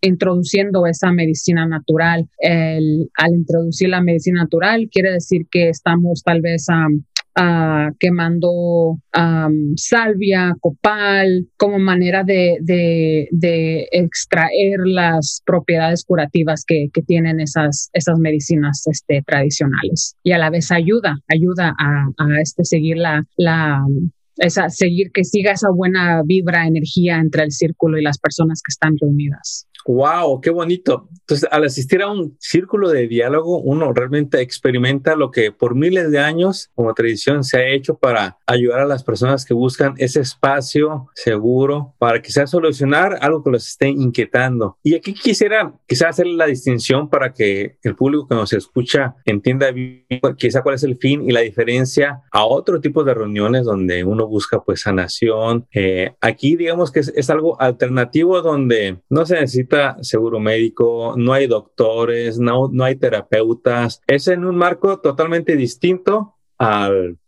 introduciendo 0.00 0.86
esa 0.86 1.12
medicina 1.12 1.66
natural. 1.66 2.28
Al 2.42 3.34
introducir 3.34 3.88
la 3.88 4.02
medicina 4.02 4.42
natural 4.42 4.88
quiere 4.90 5.12
decir 5.12 5.46
que 5.50 5.68
estamos 5.68 6.22
tal 6.24 6.40
vez 6.40 6.66
quemando 8.00 8.98
salvia, 9.76 10.54
copal, 10.60 11.46
como 11.56 11.78
manera 11.78 12.24
de, 12.24 13.28
extraer 13.92 14.80
las 14.84 15.42
propiedades 15.44 16.04
curativas 16.04 16.64
que, 16.66 16.88
tienen 17.06 17.40
esas, 17.40 17.90
medicinas 18.18 18.82
este, 18.90 19.22
tradicionales. 19.24 20.16
Y 20.22 20.32
a 20.32 20.38
la 20.38 20.50
vez 20.50 20.70
ayuda, 20.70 21.16
ayuda 21.28 21.74
a, 21.78 22.40
este, 22.42 22.64
seguir 22.64 22.96
la, 22.96 23.22
la 23.36 23.80
esa, 24.38 24.68
seguir 24.68 25.10
que 25.12 25.24
siga 25.24 25.52
esa 25.52 25.68
buena 25.74 26.22
vibra, 26.24 26.66
energía 26.66 27.18
entre 27.18 27.44
el 27.44 27.50
círculo 27.50 27.98
y 27.98 28.02
las 28.02 28.18
personas 28.18 28.62
que 28.62 28.70
están 28.70 28.94
reunidas. 29.00 29.67
Wow, 29.86 30.40
qué 30.40 30.50
bonito. 30.50 31.08
Entonces, 31.20 31.48
al 31.50 31.64
asistir 31.64 32.02
a 32.02 32.10
un 32.10 32.36
círculo 32.38 32.90
de 32.90 33.08
diálogo, 33.08 33.58
uno 33.60 33.92
realmente 33.92 34.40
experimenta 34.40 35.16
lo 35.16 35.30
que 35.30 35.52
por 35.52 35.74
miles 35.74 36.10
de 36.10 36.18
años 36.18 36.70
como 36.74 36.94
tradición 36.94 37.44
se 37.44 37.58
ha 37.58 37.68
hecho 37.68 37.96
para 37.96 38.38
ayudar 38.46 38.80
a 38.80 38.86
las 38.86 39.04
personas 39.04 39.44
que 39.44 39.54
buscan 39.54 39.94
ese 39.98 40.20
espacio 40.20 41.08
seguro 41.14 41.94
para 41.98 42.20
quizás 42.20 42.50
solucionar 42.50 43.18
algo 43.20 43.42
que 43.42 43.50
los 43.50 43.66
esté 43.66 43.88
inquietando. 43.88 44.76
Y 44.82 44.94
aquí 44.94 45.14
quisiera 45.14 45.72
quizás 45.86 46.10
hacer 46.10 46.26
la 46.26 46.46
distinción 46.46 47.08
para 47.08 47.32
que 47.32 47.78
el 47.82 47.94
público 47.94 48.28
que 48.28 48.34
nos 48.34 48.52
escucha 48.52 49.16
entienda 49.24 49.70
bien 49.70 50.06
quizá 50.36 50.62
cuál 50.62 50.74
es 50.74 50.82
el 50.82 50.96
fin 50.96 51.28
y 51.28 51.32
la 51.32 51.40
diferencia 51.40 52.22
a 52.30 52.44
otro 52.44 52.80
tipo 52.80 53.04
de 53.04 53.14
reuniones 53.14 53.64
donde 53.64 54.04
uno 54.04 54.26
busca 54.26 54.60
pues 54.60 54.82
sanación. 54.82 55.66
Eh, 55.72 56.14
aquí 56.20 56.56
digamos 56.56 56.90
que 56.90 57.00
es, 57.00 57.12
es 57.14 57.30
algo 57.30 57.60
alternativo 57.60 58.40
donde 58.42 58.98
no 59.08 59.26
se 59.26 59.34
necesita 59.34 59.67
seguro 60.02 60.40
médico, 60.40 61.14
no 61.16 61.32
hay 61.32 61.46
doctores, 61.46 62.38
no, 62.38 62.68
no 62.72 62.84
hay 62.84 62.96
terapeutas. 62.96 64.02
Es 64.06 64.28
en 64.28 64.44
un 64.44 64.56
marco 64.56 65.00
totalmente 65.00 65.56
distinto 65.56 66.34
al, 66.58 67.18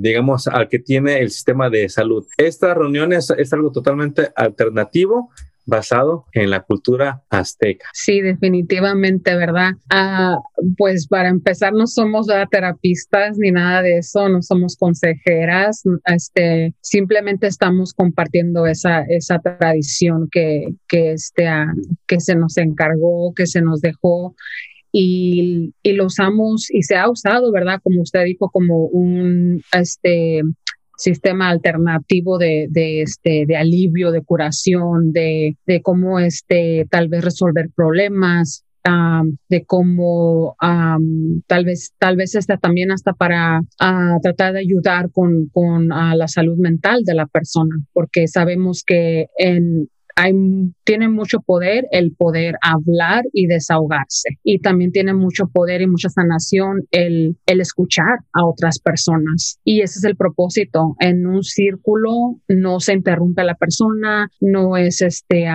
digamos, 0.00 0.48
al 0.48 0.68
que 0.68 0.78
tiene 0.78 1.20
el 1.20 1.30
sistema 1.30 1.70
de 1.70 1.88
salud. 1.88 2.26
Esta 2.36 2.74
reunión 2.74 3.12
es, 3.12 3.30
es 3.30 3.52
algo 3.52 3.72
totalmente 3.72 4.30
alternativo 4.34 5.30
basado 5.66 6.26
en 6.32 6.50
la 6.50 6.62
cultura 6.62 7.22
azteca. 7.28 7.86
Sí, 7.92 8.20
definitivamente, 8.20 9.36
¿verdad? 9.36 9.72
Ah, 9.90 10.38
pues 10.78 11.08
para 11.08 11.28
empezar, 11.28 11.72
no 11.72 11.86
somos 11.86 12.28
terapistas 12.50 13.36
ni 13.38 13.50
nada 13.50 13.82
de 13.82 13.98
eso, 13.98 14.28
no 14.28 14.42
somos 14.42 14.76
consejeras, 14.76 15.82
este, 16.04 16.74
simplemente 16.80 17.48
estamos 17.48 17.92
compartiendo 17.92 18.66
esa, 18.66 19.02
esa 19.08 19.40
tradición 19.40 20.28
que, 20.30 20.68
que, 20.88 21.12
este, 21.12 21.48
ah, 21.48 21.72
que 22.06 22.20
se 22.20 22.36
nos 22.36 22.56
encargó, 22.56 23.34
que 23.34 23.46
se 23.46 23.60
nos 23.60 23.80
dejó. 23.80 24.34
Y, 24.92 25.74
y, 25.82 25.92
lo 25.92 26.06
usamos 26.06 26.70
y 26.70 26.82
se 26.82 26.96
ha 26.96 27.10
usado, 27.10 27.52
¿verdad? 27.52 27.80
Como 27.82 28.00
usted 28.00 28.24
dijo, 28.24 28.48
como 28.48 28.86
un, 28.86 29.60
este, 29.72 30.40
sistema 30.96 31.50
alternativo 31.50 32.38
de, 32.38 32.66
de, 32.70 33.02
este, 33.02 33.44
de 33.46 33.56
alivio, 33.56 34.10
de 34.10 34.22
curación, 34.22 35.12
de, 35.12 35.56
de 35.66 35.82
cómo 35.82 36.18
este, 36.18 36.86
tal 36.90 37.08
vez 37.08 37.24
resolver 37.24 37.70
problemas, 37.74 38.64
de 39.48 39.64
cómo 39.64 40.56
tal 40.60 41.64
vez 41.64 41.92
tal 41.98 42.16
vez 42.16 42.34
está 42.34 42.56
también 42.56 42.92
hasta 42.92 43.12
para 43.12 43.60
uh, 43.60 44.20
tratar 44.22 44.52
de 44.52 44.60
ayudar 44.60 45.10
con, 45.10 45.48
con 45.52 45.88
la 45.88 46.28
salud 46.28 46.56
mental 46.56 47.02
de 47.04 47.14
la 47.14 47.26
persona 47.26 47.74
porque 47.92 48.28
sabemos 48.28 48.82
que 48.86 49.26
en 49.38 49.88
hay, 50.16 50.32
tiene 50.84 51.08
mucho 51.08 51.40
poder 51.40 51.86
el 51.90 52.14
poder 52.16 52.56
hablar 52.62 53.24
y 53.32 53.46
desahogarse. 53.46 54.38
Y 54.42 54.60
también 54.60 54.90
tiene 54.90 55.14
mucho 55.14 55.46
poder 55.46 55.82
y 55.82 55.86
mucha 55.86 56.08
sanación 56.08 56.86
el, 56.90 57.36
el 57.46 57.60
escuchar 57.60 58.20
a 58.32 58.44
otras 58.44 58.78
personas. 58.78 59.60
Y 59.64 59.82
ese 59.82 59.98
es 59.98 60.04
el 60.04 60.16
propósito. 60.16 60.96
En 61.00 61.26
un 61.26 61.42
círculo 61.42 62.40
no 62.48 62.80
se 62.80 62.94
interrumpe 62.94 63.42
a 63.42 63.44
la 63.44 63.54
persona, 63.54 64.30
no 64.40 64.76
es 64.76 65.02
este, 65.02 65.46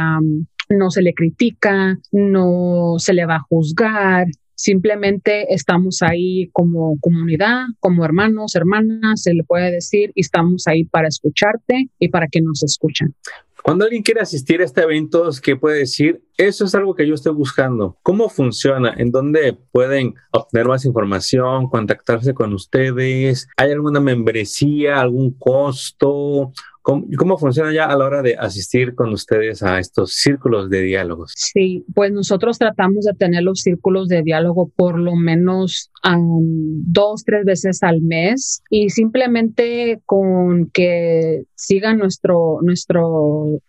no 0.70 0.90
se 0.92 1.02
le 1.02 1.14
critica, 1.14 1.98
no 2.12 2.96
se 2.98 3.14
le 3.14 3.26
va 3.26 3.38
a 3.38 3.46
juzgar, 3.50 4.28
Simplemente 4.62 5.52
estamos 5.56 6.04
ahí 6.04 6.52
como 6.54 6.96
comunidad, 7.02 7.66
como 7.80 8.06
hermanos, 8.06 8.54
hermanas, 8.54 9.24
se 9.24 9.34
le 9.34 9.44
puede 9.44 9.72
decir, 9.72 10.12
y 10.14 10.22
estamos 10.22 10.68
ahí 10.68 10.84
para 10.84 11.08
escucharte 11.08 11.90
y 11.98 12.10
para 12.10 12.28
que 12.28 12.42
nos 12.42 12.62
escuchen. 12.62 13.16
Cuando 13.64 13.86
alguien 13.86 14.04
quiere 14.04 14.22
asistir 14.22 14.62
a 14.62 14.66
este 14.66 14.82
evento, 14.82 15.30
¿qué 15.42 15.56
puede 15.56 15.80
decir? 15.80 16.22
Eso 16.42 16.66
es 16.66 16.74
algo 16.74 16.96
que 16.96 17.08
yo 17.08 17.14
estoy 17.14 17.34
buscando. 17.34 18.00
¿Cómo 18.02 18.28
funciona? 18.28 18.96
¿En 18.98 19.12
dónde 19.12 19.56
pueden 19.72 20.16
obtener 20.32 20.66
más 20.66 20.86
información, 20.86 21.70
contactarse 21.70 22.34
con 22.34 22.52
ustedes? 22.54 23.48
¿Hay 23.58 23.70
alguna 23.72 24.00
membresía, 24.00 25.00
algún 25.00 25.38
costo? 25.38 26.52
¿Cómo, 26.82 27.38
funciona 27.38 27.72
ya 27.72 27.86
a 27.86 27.96
la 27.96 28.06
hora 28.06 28.24
de 28.24 28.38
asistir 28.38 28.96
con 28.96 29.14
ustedes 29.14 29.62
a 29.62 29.78
estos 29.78 30.16
círculos 30.16 30.68
de 30.72 30.82
diálogos? 30.82 31.32
Sí, 31.36 31.86
pues 31.94 32.12
nosotros 32.12 32.58
tratamos 32.58 33.06
de 33.06 33.14
tener 33.14 33.44
los 33.44 33.62
círculos 33.62 34.08
de 34.08 34.24
diálogo 34.24 34.72
por 34.76 34.98
lo 34.98 35.16
menos 35.16 35.92
dos, 36.04 37.24
tres 37.24 37.46
veces 37.46 37.84
al 37.84 38.02
mes 38.02 38.64
y 38.72 38.90
simplemente 38.90 40.02
con 40.08 40.72
que 40.72 41.44
sigan 41.54 42.00
nuestro, 42.00 42.58
nuestro 42.64 43.60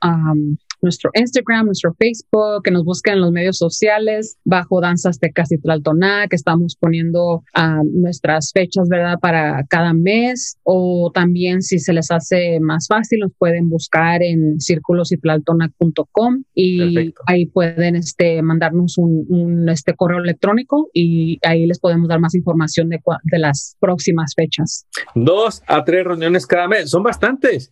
nuestro 0.83 1.11
Instagram, 1.15 1.67
nuestro 1.67 1.95
Facebook, 1.95 2.63
que 2.65 2.71
nos 2.71 2.85
busquen 2.85 3.15
en 3.15 3.21
los 3.21 3.33
medios 3.33 3.57
sociales 3.57 4.39
bajo 4.45 4.81
Danzas 4.81 5.19
de 5.21 5.33
y 5.51 5.59
Tlaltoná, 5.59 6.27
que 6.29 6.37
estamos 6.37 6.77
poniendo 6.79 7.43
uh, 7.57 8.01
nuestras 8.01 8.51
fechas, 8.53 8.89
¿verdad? 8.89 9.19
Para 9.21 9.65
cada 9.69 9.95
mes 9.95 10.59
o 10.65 11.11
también 11.15 11.63
si 11.63 11.79
se 11.79 11.93
les 11.93 12.11
hace 12.11 12.59
más 12.61 12.87
fácil, 12.89 13.21
nos 13.21 13.33
pueden 13.39 13.69
buscar 13.69 14.23
en 14.23 14.61
círculositlaltona.com 14.61 16.45
y 16.55 17.15
ahí 17.27 17.47
pueden 17.47 17.97
este, 17.97 18.43
mandarnos 18.43 18.99
un, 18.99 19.25
un, 19.29 19.69
este, 19.69 19.95
correo 19.95 20.19
electrónico 20.19 20.89
y 20.93 21.39
ahí 21.47 21.67
les 21.67 21.79
podemos 21.79 22.09
dar 22.09 22.21
más 22.21 22.35
información 22.35 22.89
de, 22.89 23.01
de 23.25 23.39
las 23.39 23.77
próximas 23.81 24.35
fechas. 24.37 24.87
Dos 25.15 25.63
a 25.67 25.85
tres 25.85 26.05
reuniones 26.05 26.47
cada 26.47 26.69
mes, 26.69 26.91
son 26.91 27.03
bastantes. 27.03 27.71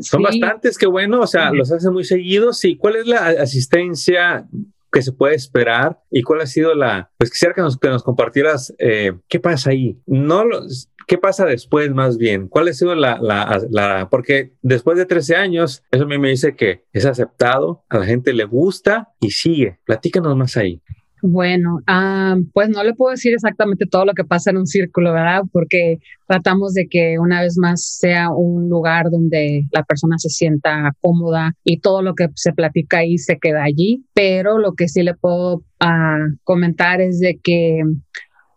Son 0.00 0.22
bastantes, 0.22 0.78
qué 0.78 0.86
bueno, 0.86 1.20
o 1.20 1.26
sea, 1.26 1.52
los 1.52 1.70
hacen 1.70 1.92
muy 1.92 2.04
seguidos. 2.04 2.64
¿Y 2.64 2.76
cuál 2.76 2.96
es 2.96 3.06
la 3.06 3.26
asistencia 3.26 4.46
que 4.92 5.02
se 5.02 5.12
puede 5.12 5.34
esperar 5.34 6.00
y 6.10 6.22
cuál 6.22 6.40
ha 6.40 6.46
sido 6.46 6.74
la, 6.74 7.10
pues 7.18 7.30
quisiera 7.30 7.52
que 7.52 7.60
nos, 7.60 7.78
que 7.78 7.88
nos 7.88 8.04
compartieras 8.04 8.72
eh, 8.78 9.12
qué 9.28 9.40
pasa 9.40 9.70
ahí. 9.70 9.98
No 10.06 10.44
los, 10.44 10.88
¿Qué 11.06 11.18
pasa 11.18 11.44
después 11.44 11.90
más 11.90 12.16
bien? 12.16 12.48
¿Cuál 12.48 12.68
ha 12.68 12.72
sido 12.72 12.94
la, 12.94 13.18
la, 13.20 13.60
la, 13.70 14.08
porque 14.08 14.52
después 14.62 14.96
de 14.96 15.04
13 15.04 15.36
años, 15.36 15.82
eso 15.90 16.04
a 16.04 16.06
mí 16.06 16.18
me 16.18 16.30
dice 16.30 16.56
que 16.56 16.84
es 16.92 17.04
aceptado, 17.04 17.84
a 17.88 17.98
la 17.98 18.06
gente 18.06 18.32
le 18.32 18.44
gusta 18.44 19.12
y 19.20 19.32
sigue. 19.32 19.78
Platícanos 19.84 20.36
más 20.36 20.56
ahí. 20.56 20.80
Bueno, 21.26 21.80
ah, 21.86 22.36
pues 22.52 22.68
no 22.68 22.84
le 22.84 22.92
puedo 22.92 23.12
decir 23.12 23.32
exactamente 23.32 23.86
todo 23.86 24.04
lo 24.04 24.12
que 24.12 24.24
pasa 24.24 24.50
en 24.50 24.58
un 24.58 24.66
círculo, 24.66 25.10
¿verdad? 25.14 25.44
Porque 25.52 25.98
tratamos 26.28 26.74
de 26.74 26.86
que 26.86 27.18
una 27.18 27.40
vez 27.40 27.56
más 27.56 27.82
sea 27.98 28.28
un 28.28 28.68
lugar 28.68 29.06
donde 29.10 29.62
la 29.72 29.84
persona 29.84 30.18
se 30.18 30.28
sienta 30.28 30.92
cómoda 31.00 31.54
y 31.64 31.80
todo 31.80 32.02
lo 32.02 32.14
que 32.14 32.28
se 32.34 32.52
platica 32.52 32.98
ahí 32.98 33.16
se 33.16 33.38
queda 33.38 33.64
allí. 33.64 34.04
Pero 34.12 34.58
lo 34.58 34.74
que 34.74 34.86
sí 34.86 35.02
le 35.02 35.14
puedo 35.14 35.62
ah, 35.80 36.18
comentar 36.42 37.00
es 37.00 37.20
de 37.20 37.40
que 37.42 37.80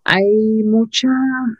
hay 0.09 0.63
mucha, 0.63 1.09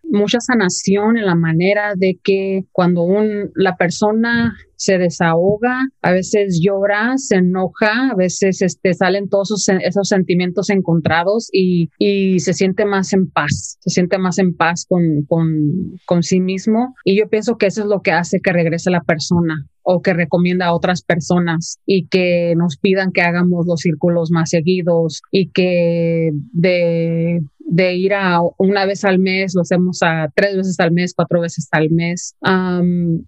mucha 0.04 0.40
sanación 0.40 1.18
en 1.18 1.26
la 1.26 1.36
manera 1.36 1.96
de 1.98 2.18
que 2.24 2.64
cuando 2.72 3.04
un, 3.04 3.52
la 3.56 3.76
persona 3.76 4.56
se 4.78 4.98
desahoga, 4.98 5.90
a 6.02 6.12
veces 6.12 6.62
llora, 6.64 7.18
se 7.18 7.36
enoja, 7.36 8.12
a 8.12 8.16
veces 8.16 8.62
este, 8.62 8.94
salen 8.94 9.28
todos 9.28 9.70
esos, 9.82 10.08
sentimientos 10.08 10.70
encontrados 10.70 11.50
y, 11.52 11.90
y, 12.00 12.40
se 12.40 12.54
siente 12.54 12.86
más 12.86 13.12
en 13.12 13.30
paz, 13.30 13.80
se 13.82 13.90
siente 13.90 14.18
más 14.18 14.40
en 14.40 14.56
paz 14.56 14.86
con, 14.88 15.24
con, 15.28 16.00
con 16.06 16.24
sí 16.24 16.40
mismo. 16.40 16.96
Y 17.04 17.20
yo 17.20 17.28
pienso 17.28 17.58
que 17.58 17.66
eso 17.66 17.82
es 17.82 17.88
lo 17.88 18.02
que 18.02 18.12
hace 18.12 18.40
que 18.40 18.54
regrese 18.54 18.92
la 18.92 19.02
persona 19.02 19.68
o 19.90 20.02
que 20.02 20.14
recomienda 20.14 20.68
a 20.68 20.74
otras 20.74 21.02
personas 21.02 21.80
y 21.86 22.08
que 22.08 22.54
nos 22.56 22.78
pidan 22.78 23.12
que 23.12 23.22
hagamos 23.22 23.66
los 23.66 23.80
círculos 23.82 24.32
más 24.32 24.50
seguidos 24.50 25.22
y 25.32 25.50
que 25.50 26.32
de 26.52 27.42
de 27.68 27.96
ir 27.96 28.14
a 28.14 28.40
una 28.58 28.86
vez 28.86 29.04
al 29.04 29.20
mes, 29.20 29.54
lo 29.54 29.62
hacemos 29.62 30.00
a 30.02 30.32
tres 30.34 30.56
veces 30.56 30.80
al 30.80 30.92
mes, 30.92 31.14
cuatro 31.14 31.42
veces 31.42 31.68
al 31.72 31.90
mes, 31.92 32.36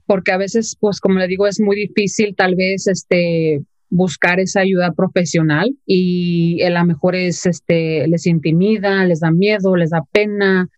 porque 0.06 0.32
a 0.32 0.38
veces, 0.38 0.78
pues 0.80 1.00
como 1.00 1.20
le 1.20 1.28
digo, 1.28 1.46
es 1.46 1.60
muy 1.60 1.76
difícil 1.76 2.36
tal 2.36 2.56
vez 2.56 2.88
este 2.88 3.62
buscar 3.92 4.40
esa 4.40 4.62
ayuda 4.62 4.92
profesional 4.92 5.76
y 5.86 6.62
a 6.62 6.70
lo 6.70 6.86
mejor 6.86 7.16
es 7.16 7.46
este 7.48 8.08
les 8.08 8.28
intimida, 8.28 9.04
les 9.06 9.20
da 9.20 9.32
miedo, 9.32 9.76
les 9.76 9.90
da 9.90 10.04
pena. 10.12 10.70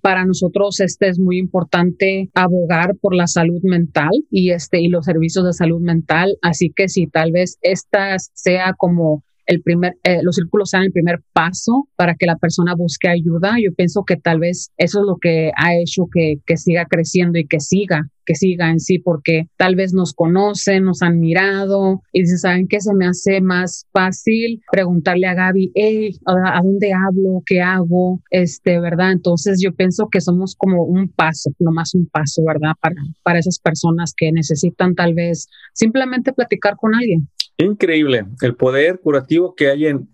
para 0.00 0.24
nosotros 0.24 0.80
este 0.80 1.08
es 1.08 1.18
muy 1.18 1.38
importante 1.38 2.30
abogar 2.34 2.96
por 3.00 3.14
la 3.14 3.26
salud 3.26 3.60
mental 3.62 4.10
y 4.30 4.50
este 4.50 4.80
y 4.80 4.88
los 4.88 5.04
servicios 5.04 5.44
de 5.44 5.52
salud 5.52 5.80
mental, 5.80 6.36
así 6.42 6.72
que 6.74 6.88
si 6.88 7.06
tal 7.06 7.32
vez 7.32 7.58
esta 7.60 8.16
sea 8.18 8.72
como 8.76 9.22
el 9.52 9.62
primer, 9.62 9.96
eh, 10.02 10.20
los 10.22 10.36
círculos 10.36 10.70
sean 10.70 10.84
el 10.84 10.92
primer 10.92 11.20
paso 11.32 11.88
para 11.96 12.14
que 12.14 12.26
la 12.26 12.36
persona 12.36 12.74
busque 12.74 13.08
ayuda. 13.08 13.56
Yo 13.62 13.72
pienso 13.74 14.04
que 14.04 14.16
tal 14.16 14.40
vez 14.40 14.70
eso 14.76 15.00
es 15.00 15.06
lo 15.06 15.16
que 15.20 15.52
ha 15.56 15.76
hecho 15.76 16.08
que, 16.12 16.36
que 16.46 16.56
siga 16.56 16.86
creciendo 16.86 17.38
y 17.38 17.46
que 17.46 17.60
siga 17.60 18.10
que 18.24 18.34
siga 18.34 18.70
en 18.70 18.80
sí, 18.80 18.98
porque 18.98 19.48
tal 19.56 19.74
vez 19.74 19.92
nos 19.92 20.12
conocen, 20.12 20.84
nos 20.84 21.02
han 21.02 21.18
mirado 21.20 22.02
y 22.12 22.20
dicen, 22.20 22.38
¿saben 22.38 22.68
qué? 22.68 22.80
Se 22.80 22.94
me 22.94 23.06
hace 23.06 23.40
más 23.40 23.86
fácil 23.92 24.60
preguntarle 24.70 25.26
a 25.26 25.34
Gaby, 25.34 25.72
hey, 25.74 26.16
¿a, 26.26 26.60
dónde 26.62 26.92
hablo? 26.92 27.42
¿Qué 27.46 27.60
hago? 27.60 28.20
Este, 28.30 28.80
¿verdad? 28.80 29.12
Entonces 29.12 29.60
yo 29.62 29.74
pienso 29.74 30.08
que 30.10 30.20
somos 30.20 30.54
como 30.56 30.84
un 30.84 31.08
paso, 31.08 31.50
nomás 31.58 31.94
un 31.94 32.06
paso, 32.06 32.42
¿verdad? 32.46 32.72
Para, 32.80 32.96
para 33.22 33.38
esas 33.38 33.58
personas 33.58 34.14
que 34.16 34.32
necesitan 34.32 34.94
tal 34.94 35.14
vez 35.14 35.48
simplemente 35.72 36.32
platicar 36.32 36.76
con 36.76 36.94
alguien. 36.94 37.28
Increíble 37.58 38.24
el 38.40 38.54
poder 38.54 39.00
curativo 39.00 39.54
que 39.54 39.68
hay 39.68 39.86
en 39.86 40.08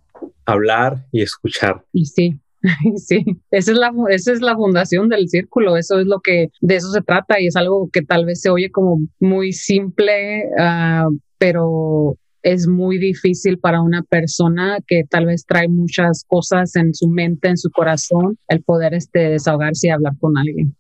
hablar 0.45 1.07
y 1.13 1.23
escuchar. 1.23 1.85
Y 1.93 2.07
sí, 2.07 2.41
Sí, 2.97 3.25
esa 3.51 3.73
es 3.73 3.79
la 3.79 3.93
esa 4.11 4.33
es 4.33 4.41
la 4.41 4.57
fundación 4.57 5.09
del 5.09 5.29
círculo, 5.29 5.77
eso 5.77 5.99
es 5.99 6.07
lo 6.07 6.21
que 6.21 6.49
de 6.61 6.77
eso 6.77 6.91
se 6.91 7.03
trata 7.03 7.41
y 7.41 7.47
es 7.47 7.57
algo 7.57 7.89
que 7.93 8.03
tal 8.03 8.25
vez 8.25 8.41
se 8.41 8.51
oye 8.51 8.71
como 8.71 8.99
muy 9.21 9.53
simple, 9.53 10.45
uh, 10.59 11.17
pero 11.39 12.17
es 12.43 12.67
muy 12.67 12.99
difícil 12.99 13.59
para 13.59 13.83
una 13.83 14.03
persona 14.03 14.79
que 14.87 15.03
tal 15.09 15.27
vez 15.27 15.45
trae 15.45 15.69
muchas 15.69 16.25
cosas 16.27 16.75
en 16.77 16.95
su 16.95 17.09
mente, 17.09 17.49
en 17.49 17.59
su 17.59 17.69
corazón, 17.71 18.39
el 18.47 18.63
poder 18.63 18.95
este, 18.95 19.31
desahogarse 19.31 19.89
y 19.89 19.91
hablar 19.91 20.15
con 20.21 20.39
alguien. 20.39 20.75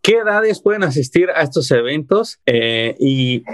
¿Qué 0.00 0.18
edades 0.18 0.62
pueden 0.62 0.82
asistir 0.82 1.28
a 1.30 1.42
estos 1.42 1.70
eventos? 1.70 2.38
Eh, 2.46 2.96
y, 2.98 3.44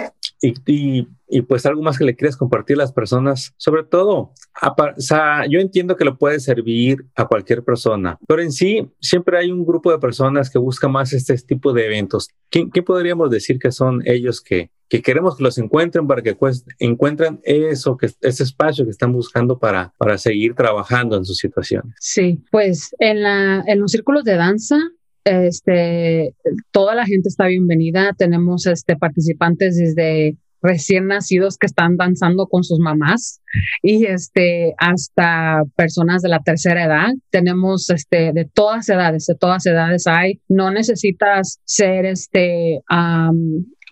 y, 0.41 1.07
y, 1.29 1.43
pues 1.43 1.67
algo 1.67 1.83
más 1.83 1.99
que 1.99 2.05
le 2.05 2.17
quieres 2.17 2.37
compartir 2.37 2.77
a 2.77 2.79
las 2.79 2.93
personas, 2.93 3.53
sobre 3.57 3.85
todo, 3.85 4.33
o 4.63 4.95
sea, 4.97 5.47
yo 5.47 5.61
entiendo 5.61 5.97
que 5.97 6.05
lo 6.05 6.17
puede 6.17 6.41
servir 6.41 7.05
a 7.15 7.27
cualquier 7.27 7.63
persona, 7.63 8.19
pero 8.27 8.43
en 8.43 8.53
sí 8.53 8.89
siempre 9.01 9.39
hay 9.39 9.51
un 9.51 9.65
grupo 9.65 9.93
de 9.93 9.99
personas 9.99 10.51
que 10.51 10.59
busca 10.59 10.89
más 10.89 11.13
este 11.13 11.37
tipo 11.37 11.73
de 11.73 11.87
eventos. 11.87 12.29
¿Qué, 12.49 12.83
podríamos 12.83 13.31
decir 13.31 13.59
que 13.59 13.71
son 13.71 14.03
ellos 14.07 14.41
que, 14.41 14.71
que 14.89 15.03
queremos 15.03 15.37
que 15.37 15.45
los 15.45 15.59
encuentren 15.59 16.07
para 16.07 16.23
que 16.23 16.37
encuentren 16.79 17.41
eso, 17.45 17.97
que 17.97 18.07
ese 18.07 18.43
espacio 18.43 18.85
que 18.85 18.91
están 18.91 19.13
buscando 19.13 19.59
para, 19.59 19.93
para 19.99 20.19
seguir 20.19 20.55
trabajando 20.55 21.17
en 21.17 21.25
sus 21.25 21.39
situaciones. 21.39 21.95
Sí, 22.01 22.43
pues 22.51 22.95
en, 22.99 23.23
la, 23.23 23.63
en 23.67 23.81
los 23.81 23.93
círculos 23.93 24.25
de 24.25 24.35
danza 24.35 24.77
este, 25.25 26.35
toda 26.71 26.95
la 26.95 27.07
gente 27.07 27.29
está 27.29 27.47
bienvenida. 27.47 28.15
Tenemos 28.17 28.67
este, 28.67 28.97
participantes 28.97 29.77
desde 29.77 30.37
recién 30.63 31.07
nacidos 31.07 31.57
que 31.57 31.67
están 31.67 31.97
danzando 31.97 32.47
con 32.47 32.65
sus 32.65 32.79
mamás 32.79 33.41
y 33.83 34.05
este 34.05 34.75
hasta 34.77 35.63
personas 35.77 36.23
de 36.23 36.29
la 36.29 36.41
tercera 36.41 36.85
edad. 36.85 37.09
Tenemos 37.31 37.89
este 37.91 38.33
de 38.33 38.45
todas 38.45 38.89
edades, 38.89 39.27
de 39.27 39.37
todas 39.37 39.65
edades 39.67 40.07
hay. 40.07 40.41
No 40.49 40.71
necesitas 40.71 41.61
ser 41.65 42.05
este 42.05 42.81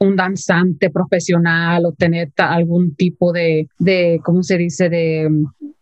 un 0.00 0.14
danzante 0.14 0.90
profesional 0.90 1.84
o 1.86 1.92
tener 1.92 2.30
algún 2.36 2.94
tipo 2.94 3.32
de, 3.32 3.68
de 3.78 4.20
¿cómo 4.22 4.42
se 4.42 4.58
dice? 4.58 4.88
de 4.88 5.28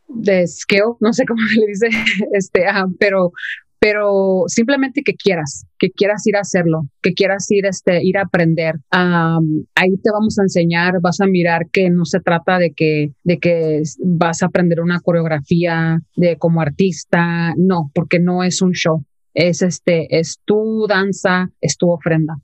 de 0.09 0.47
skill, 0.47 0.97
no 1.01 1.13
sé 1.13 1.25
cómo 1.27 1.41
le 1.61 1.67
dice, 1.67 1.89
este, 2.33 2.65
pero 2.99 3.33
pero 3.79 4.45
simplemente 4.47 5.03
que 5.03 5.15
quieras, 5.15 5.67
que 5.79 5.91
quieras 5.91 6.27
ir 6.27 6.37
a 6.37 6.41
hacerlo, 6.41 6.83
que 7.03 7.13
quieras 7.13 7.47
ir, 7.51 7.67
este, 7.67 8.01
ir 8.03 8.19
a 8.19 8.23
aprender. 8.23 8.77
ahí 8.91 9.97
te 10.03 10.11
vamos 10.13 10.39
a 10.39 10.43
enseñar, 10.43 10.95
vas 11.01 11.21
a 11.21 11.27
mirar 11.27 11.69
que 11.71 11.91
no 11.91 12.05
se 12.05 12.21
trata 12.21 12.59
de 12.59 12.73
que, 12.73 13.13
de 13.25 13.39
que 13.39 13.83
vas 14.03 14.43
a 14.43 14.47
aprender 14.47 14.81
una 14.81 15.01
coreografía 15.01 16.01
de 16.17 16.37
como 16.37 16.61
artista, 16.61 17.55
no, 17.57 17.91
porque 17.95 18.19
no 18.19 18.43
es 18.43 18.63
un 18.63 18.73
show. 18.73 19.05
Es 19.35 19.61
este, 19.61 20.19
es 20.19 20.39
tu 20.45 20.87
danza, 20.89 21.51
es 21.61 21.77
tu 21.77 21.91
ofrenda. 21.91 22.37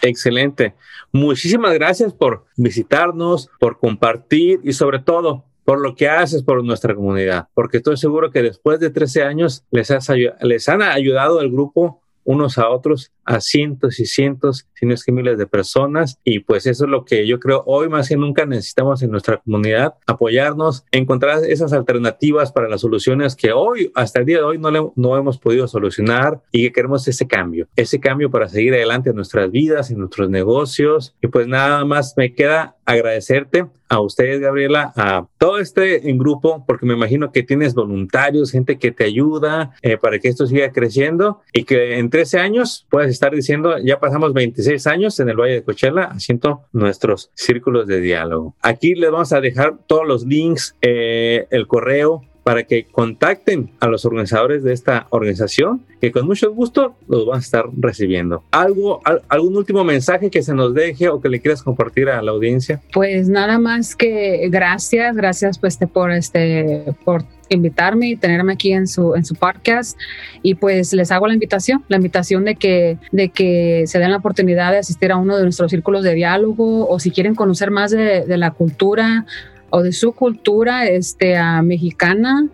Excelente. 0.02 0.74
Muchísimas 1.12 1.74
gracias 1.74 2.12
por 2.12 2.46
visitarnos, 2.56 3.50
por 3.58 3.78
compartir 3.78 4.60
y 4.62 4.72
sobre 4.72 5.00
todo 5.00 5.44
por 5.64 5.80
lo 5.80 5.96
que 5.96 6.08
haces 6.08 6.44
por 6.44 6.62
nuestra 6.62 6.94
comunidad, 6.94 7.48
porque 7.52 7.78
estoy 7.78 7.96
seguro 7.96 8.30
que 8.30 8.42
después 8.42 8.78
de 8.78 8.90
13 8.90 9.24
años 9.24 9.64
les, 9.72 9.90
has, 9.90 10.08
les 10.42 10.68
han 10.68 10.82
ayudado 10.82 11.40
el 11.40 11.50
grupo 11.50 12.00
unos 12.22 12.58
a 12.58 12.68
otros 12.68 13.10
a 13.26 13.40
cientos 13.40 14.00
y 14.00 14.06
cientos, 14.06 14.66
si 14.74 14.86
no 14.86 14.94
es 14.94 15.04
que 15.04 15.12
miles 15.12 15.38
de 15.38 15.46
personas. 15.46 16.18
Y 16.24 16.40
pues 16.40 16.66
eso 16.66 16.84
es 16.84 16.90
lo 16.90 17.04
que 17.04 17.26
yo 17.26 17.38
creo 17.40 17.62
hoy 17.66 17.88
más 17.88 18.08
que 18.08 18.16
nunca 18.16 18.46
necesitamos 18.46 19.02
en 19.02 19.10
nuestra 19.10 19.38
comunidad, 19.38 19.94
apoyarnos, 20.06 20.84
encontrar 20.92 21.44
esas 21.44 21.72
alternativas 21.72 22.52
para 22.52 22.68
las 22.68 22.80
soluciones 22.80 23.36
que 23.36 23.52
hoy, 23.52 23.90
hasta 23.94 24.20
el 24.20 24.26
día 24.26 24.38
de 24.38 24.44
hoy, 24.44 24.58
no, 24.58 24.70
le, 24.70 24.80
no 24.94 25.16
hemos 25.16 25.38
podido 25.38 25.68
solucionar 25.68 26.40
y 26.52 26.62
que 26.64 26.72
queremos 26.72 27.06
ese 27.08 27.26
cambio, 27.26 27.68
ese 27.76 28.00
cambio 28.00 28.30
para 28.30 28.48
seguir 28.48 28.74
adelante 28.74 29.10
en 29.10 29.16
nuestras 29.16 29.50
vidas, 29.50 29.90
en 29.90 29.98
nuestros 29.98 30.30
negocios. 30.30 31.14
Y 31.20 31.26
pues 31.28 31.46
nada 31.46 31.84
más 31.84 32.14
me 32.16 32.34
queda 32.34 32.76
agradecerte 32.84 33.66
a 33.88 34.00
ustedes, 34.00 34.40
Gabriela, 34.40 34.92
a 34.96 35.26
todo 35.38 35.58
este 35.58 36.10
en 36.10 36.18
grupo, 36.18 36.64
porque 36.66 36.86
me 36.86 36.94
imagino 36.94 37.30
que 37.30 37.42
tienes 37.42 37.74
voluntarios, 37.74 38.50
gente 38.50 38.78
que 38.78 38.90
te 38.90 39.04
ayuda 39.04 39.74
eh, 39.82 39.96
para 39.96 40.18
que 40.18 40.28
esto 40.28 40.46
siga 40.46 40.72
creciendo 40.72 41.40
y 41.52 41.64
que 41.64 41.98
en 41.98 42.10
13 42.10 42.38
años 42.38 42.86
puedas 42.90 43.10
estar 43.16 43.34
diciendo, 43.34 43.76
ya 43.78 43.98
pasamos 43.98 44.32
26 44.32 44.86
años 44.86 45.18
en 45.20 45.28
el 45.28 45.36
Valle 45.36 45.54
de 45.54 45.62
Coachella 45.62 46.04
haciendo 46.04 46.62
nuestros 46.72 47.30
círculos 47.34 47.86
de 47.86 48.00
diálogo. 48.00 48.54
Aquí 48.62 48.94
les 48.94 49.10
vamos 49.10 49.32
a 49.32 49.40
dejar 49.40 49.78
todos 49.86 50.06
los 50.06 50.24
links, 50.24 50.76
eh, 50.82 51.46
el 51.50 51.66
correo 51.66 52.22
para 52.46 52.62
que 52.62 52.84
contacten 52.84 53.72
a 53.80 53.88
los 53.88 54.04
organizadores 54.04 54.62
de 54.62 54.72
esta 54.72 55.08
organización, 55.10 55.84
que 56.00 56.12
con 56.12 56.26
mucho 56.26 56.52
gusto 56.52 56.94
los 57.08 57.26
van 57.26 57.38
a 57.38 57.40
estar 57.40 57.64
recibiendo. 57.76 58.44
¿Algo, 58.52 59.00
algún 59.28 59.56
último 59.56 59.82
mensaje 59.82 60.30
que 60.30 60.44
se 60.44 60.54
nos 60.54 60.72
deje 60.72 61.08
o 61.08 61.20
que 61.20 61.28
le 61.28 61.40
quieras 61.40 61.64
compartir 61.64 62.08
a 62.08 62.22
la 62.22 62.30
audiencia? 62.30 62.80
Pues 62.92 63.28
nada 63.28 63.58
más 63.58 63.96
que 63.96 64.48
gracias, 64.48 65.16
gracias 65.16 65.58
pues 65.58 65.76
por 65.92 66.12
este 66.12 66.94
por 67.04 67.24
invitarme 67.48 68.08
y 68.08 68.16
tenerme 68.16 68.52
aquí 68.54 68.72
en 68.72 68.86
su 68.86 69.14
en 69.14 69.24
su 69.24 69.34
podcast. 69.34 69.98
Y 70.42 70.54
pues 70.54 70.92
les 70.92 71.10
hago 71.12 71.26
la 71.26 71.34
invitación, 71.34 71.84
la 71.88 71.96
invitación 71.96 72.44
de 72.44 72.56
que 72.56 72.98
de 73.12 73.28
que 73.28 73.84
se 73.86 73.98
den 73.98 74.10
la 74.10 74.18
oportunidad 74.18 74.72
de 74.72 74.78
asistir 74.78 75.12
a 75.12 75.16
uno 75.16 75.36
de 75.36 75.42
nuestros 75.44 75.70
círculos 75.70 76.02
de 76.02 76.14
diálogo 76.14 76.88
o 76.88 76.98
si 76.98 77.10
quieren 77.10 77.34
conocer 77.34 77.70
más 77.70 77.90
de, 77.90 78.24
de 78.26 78.36
la 78.36 78.50
cultura 78.52 79.26
o 79.70 79.82
de 79.82 79.92
su 79.92 80.12
cultura 80.12 80.86
este, 80.86 81.36
mexicana, 81.62 82.48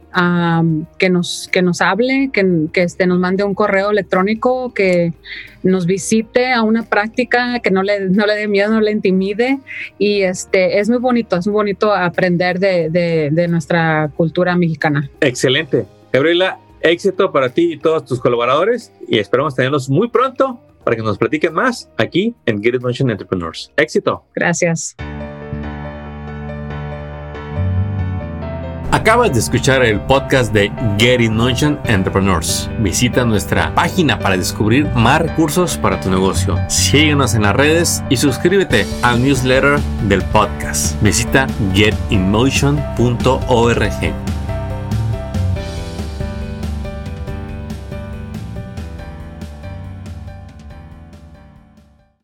que, 0.99 1.11
nos, 1.11 1.49
que 1.53 1.63
nos 1.63 1.81
hable, 1.81 2.31
que, 2.33 2.67
que 2.73 2.83
este, 2.83 3.07
nos 3.07 3.19
mande 3.19 3.45
un 3.45 3.55
correo 3.55 3.91
electrónico, 3.91 4.73
que 4.75 5.13
nos 5.63 5.87
visite 5.87 6.53
a 6.53 6.63
una 6.63 6.85
práctica, 6.85 7.61
que 7.61 7.71
no 7.71 7.83
le, 7.83 8.09
no 8.09 8.27
le 8.27 8.35
dé 8.35 8.49
miedo, 8.49 8.73
no 8.73 8.81
le 8.81 8.91
intimide. 8.91 9.61
Y 9.99 10.23
este, 10.23 10.79
es 10.79 10.89
muy 10.89 10.99
bonito, 10.99 11.37
es 11.37 11.47
muy 11.47 11.55
bonito 11.55 11.93
aprender 11.93 12.59
de, 12.59 12.91
de, 12.91 13.31
de 13.31 13.49
nuestra 13.49 14.11
cultura 14.17 14.57
mexicana. 14.57 15.11
Excelente. 15.21 15.87
Gabriela, 16.13 16.59
éxito 16.81 17.33
para 17.33 17.51
ti 17.51 17.75
y 17.75 17.79
todos 17.79 18.05
tus 18.05 18.21
colaboradores 18.21 18.93
y 19.09 19.19
esperamos 19.19 19.55
tenerlos 19.55 19.89
muy 19.89 20.09
pronto 20.09 20.61
para 20.85 20.97
que 20.97 21.03
nos 21.03 21.19
platiquen 21.19 21.55
más 21.55 21.89
aquí 21.97 22.35
en 22.47 22.63
Get 22.63 22.75
It 22.75 22.83
Motion 22.83 23.11
Entrepreneurs. 23.11 23.71
Éxito. 23.77 24.25
Gracias. 24.35 24.97
Acabas 29.03 29.33
de 29.33 29.41
escuchar 29.41 29.85
el 29.85 30.01
podcast 30.03 30.53
de 30.53 30.71
Get 30.97 31.21
In 31.21 31.37
Motion 31.37 31.77
Entrepreneurs. 31.87 32.71
Visita 32.79 33.25
nuestra 33.25 33.75
página 33.75 34.17
para 34.17 34.37
descubrir 34.37 34.87
más 34.95 35.21
recursos 35.21 35.77
para 35.77 36.01
tu 36.01 36.09
negocio. 36.09 36.57
Síguenos 36.69 37.35
en 37.35 37.43
las 37.43 37.57
redes 37.57 38.05
y 38.11 38.17
suscríbete 38.17 38.87
al 39.03 39.21
newsletter 39.21 39.81
del 40.07 40.23
podcast. 40.27 41.03
Visita 41.03 41.49
getinmotion.org. 41.75 44.42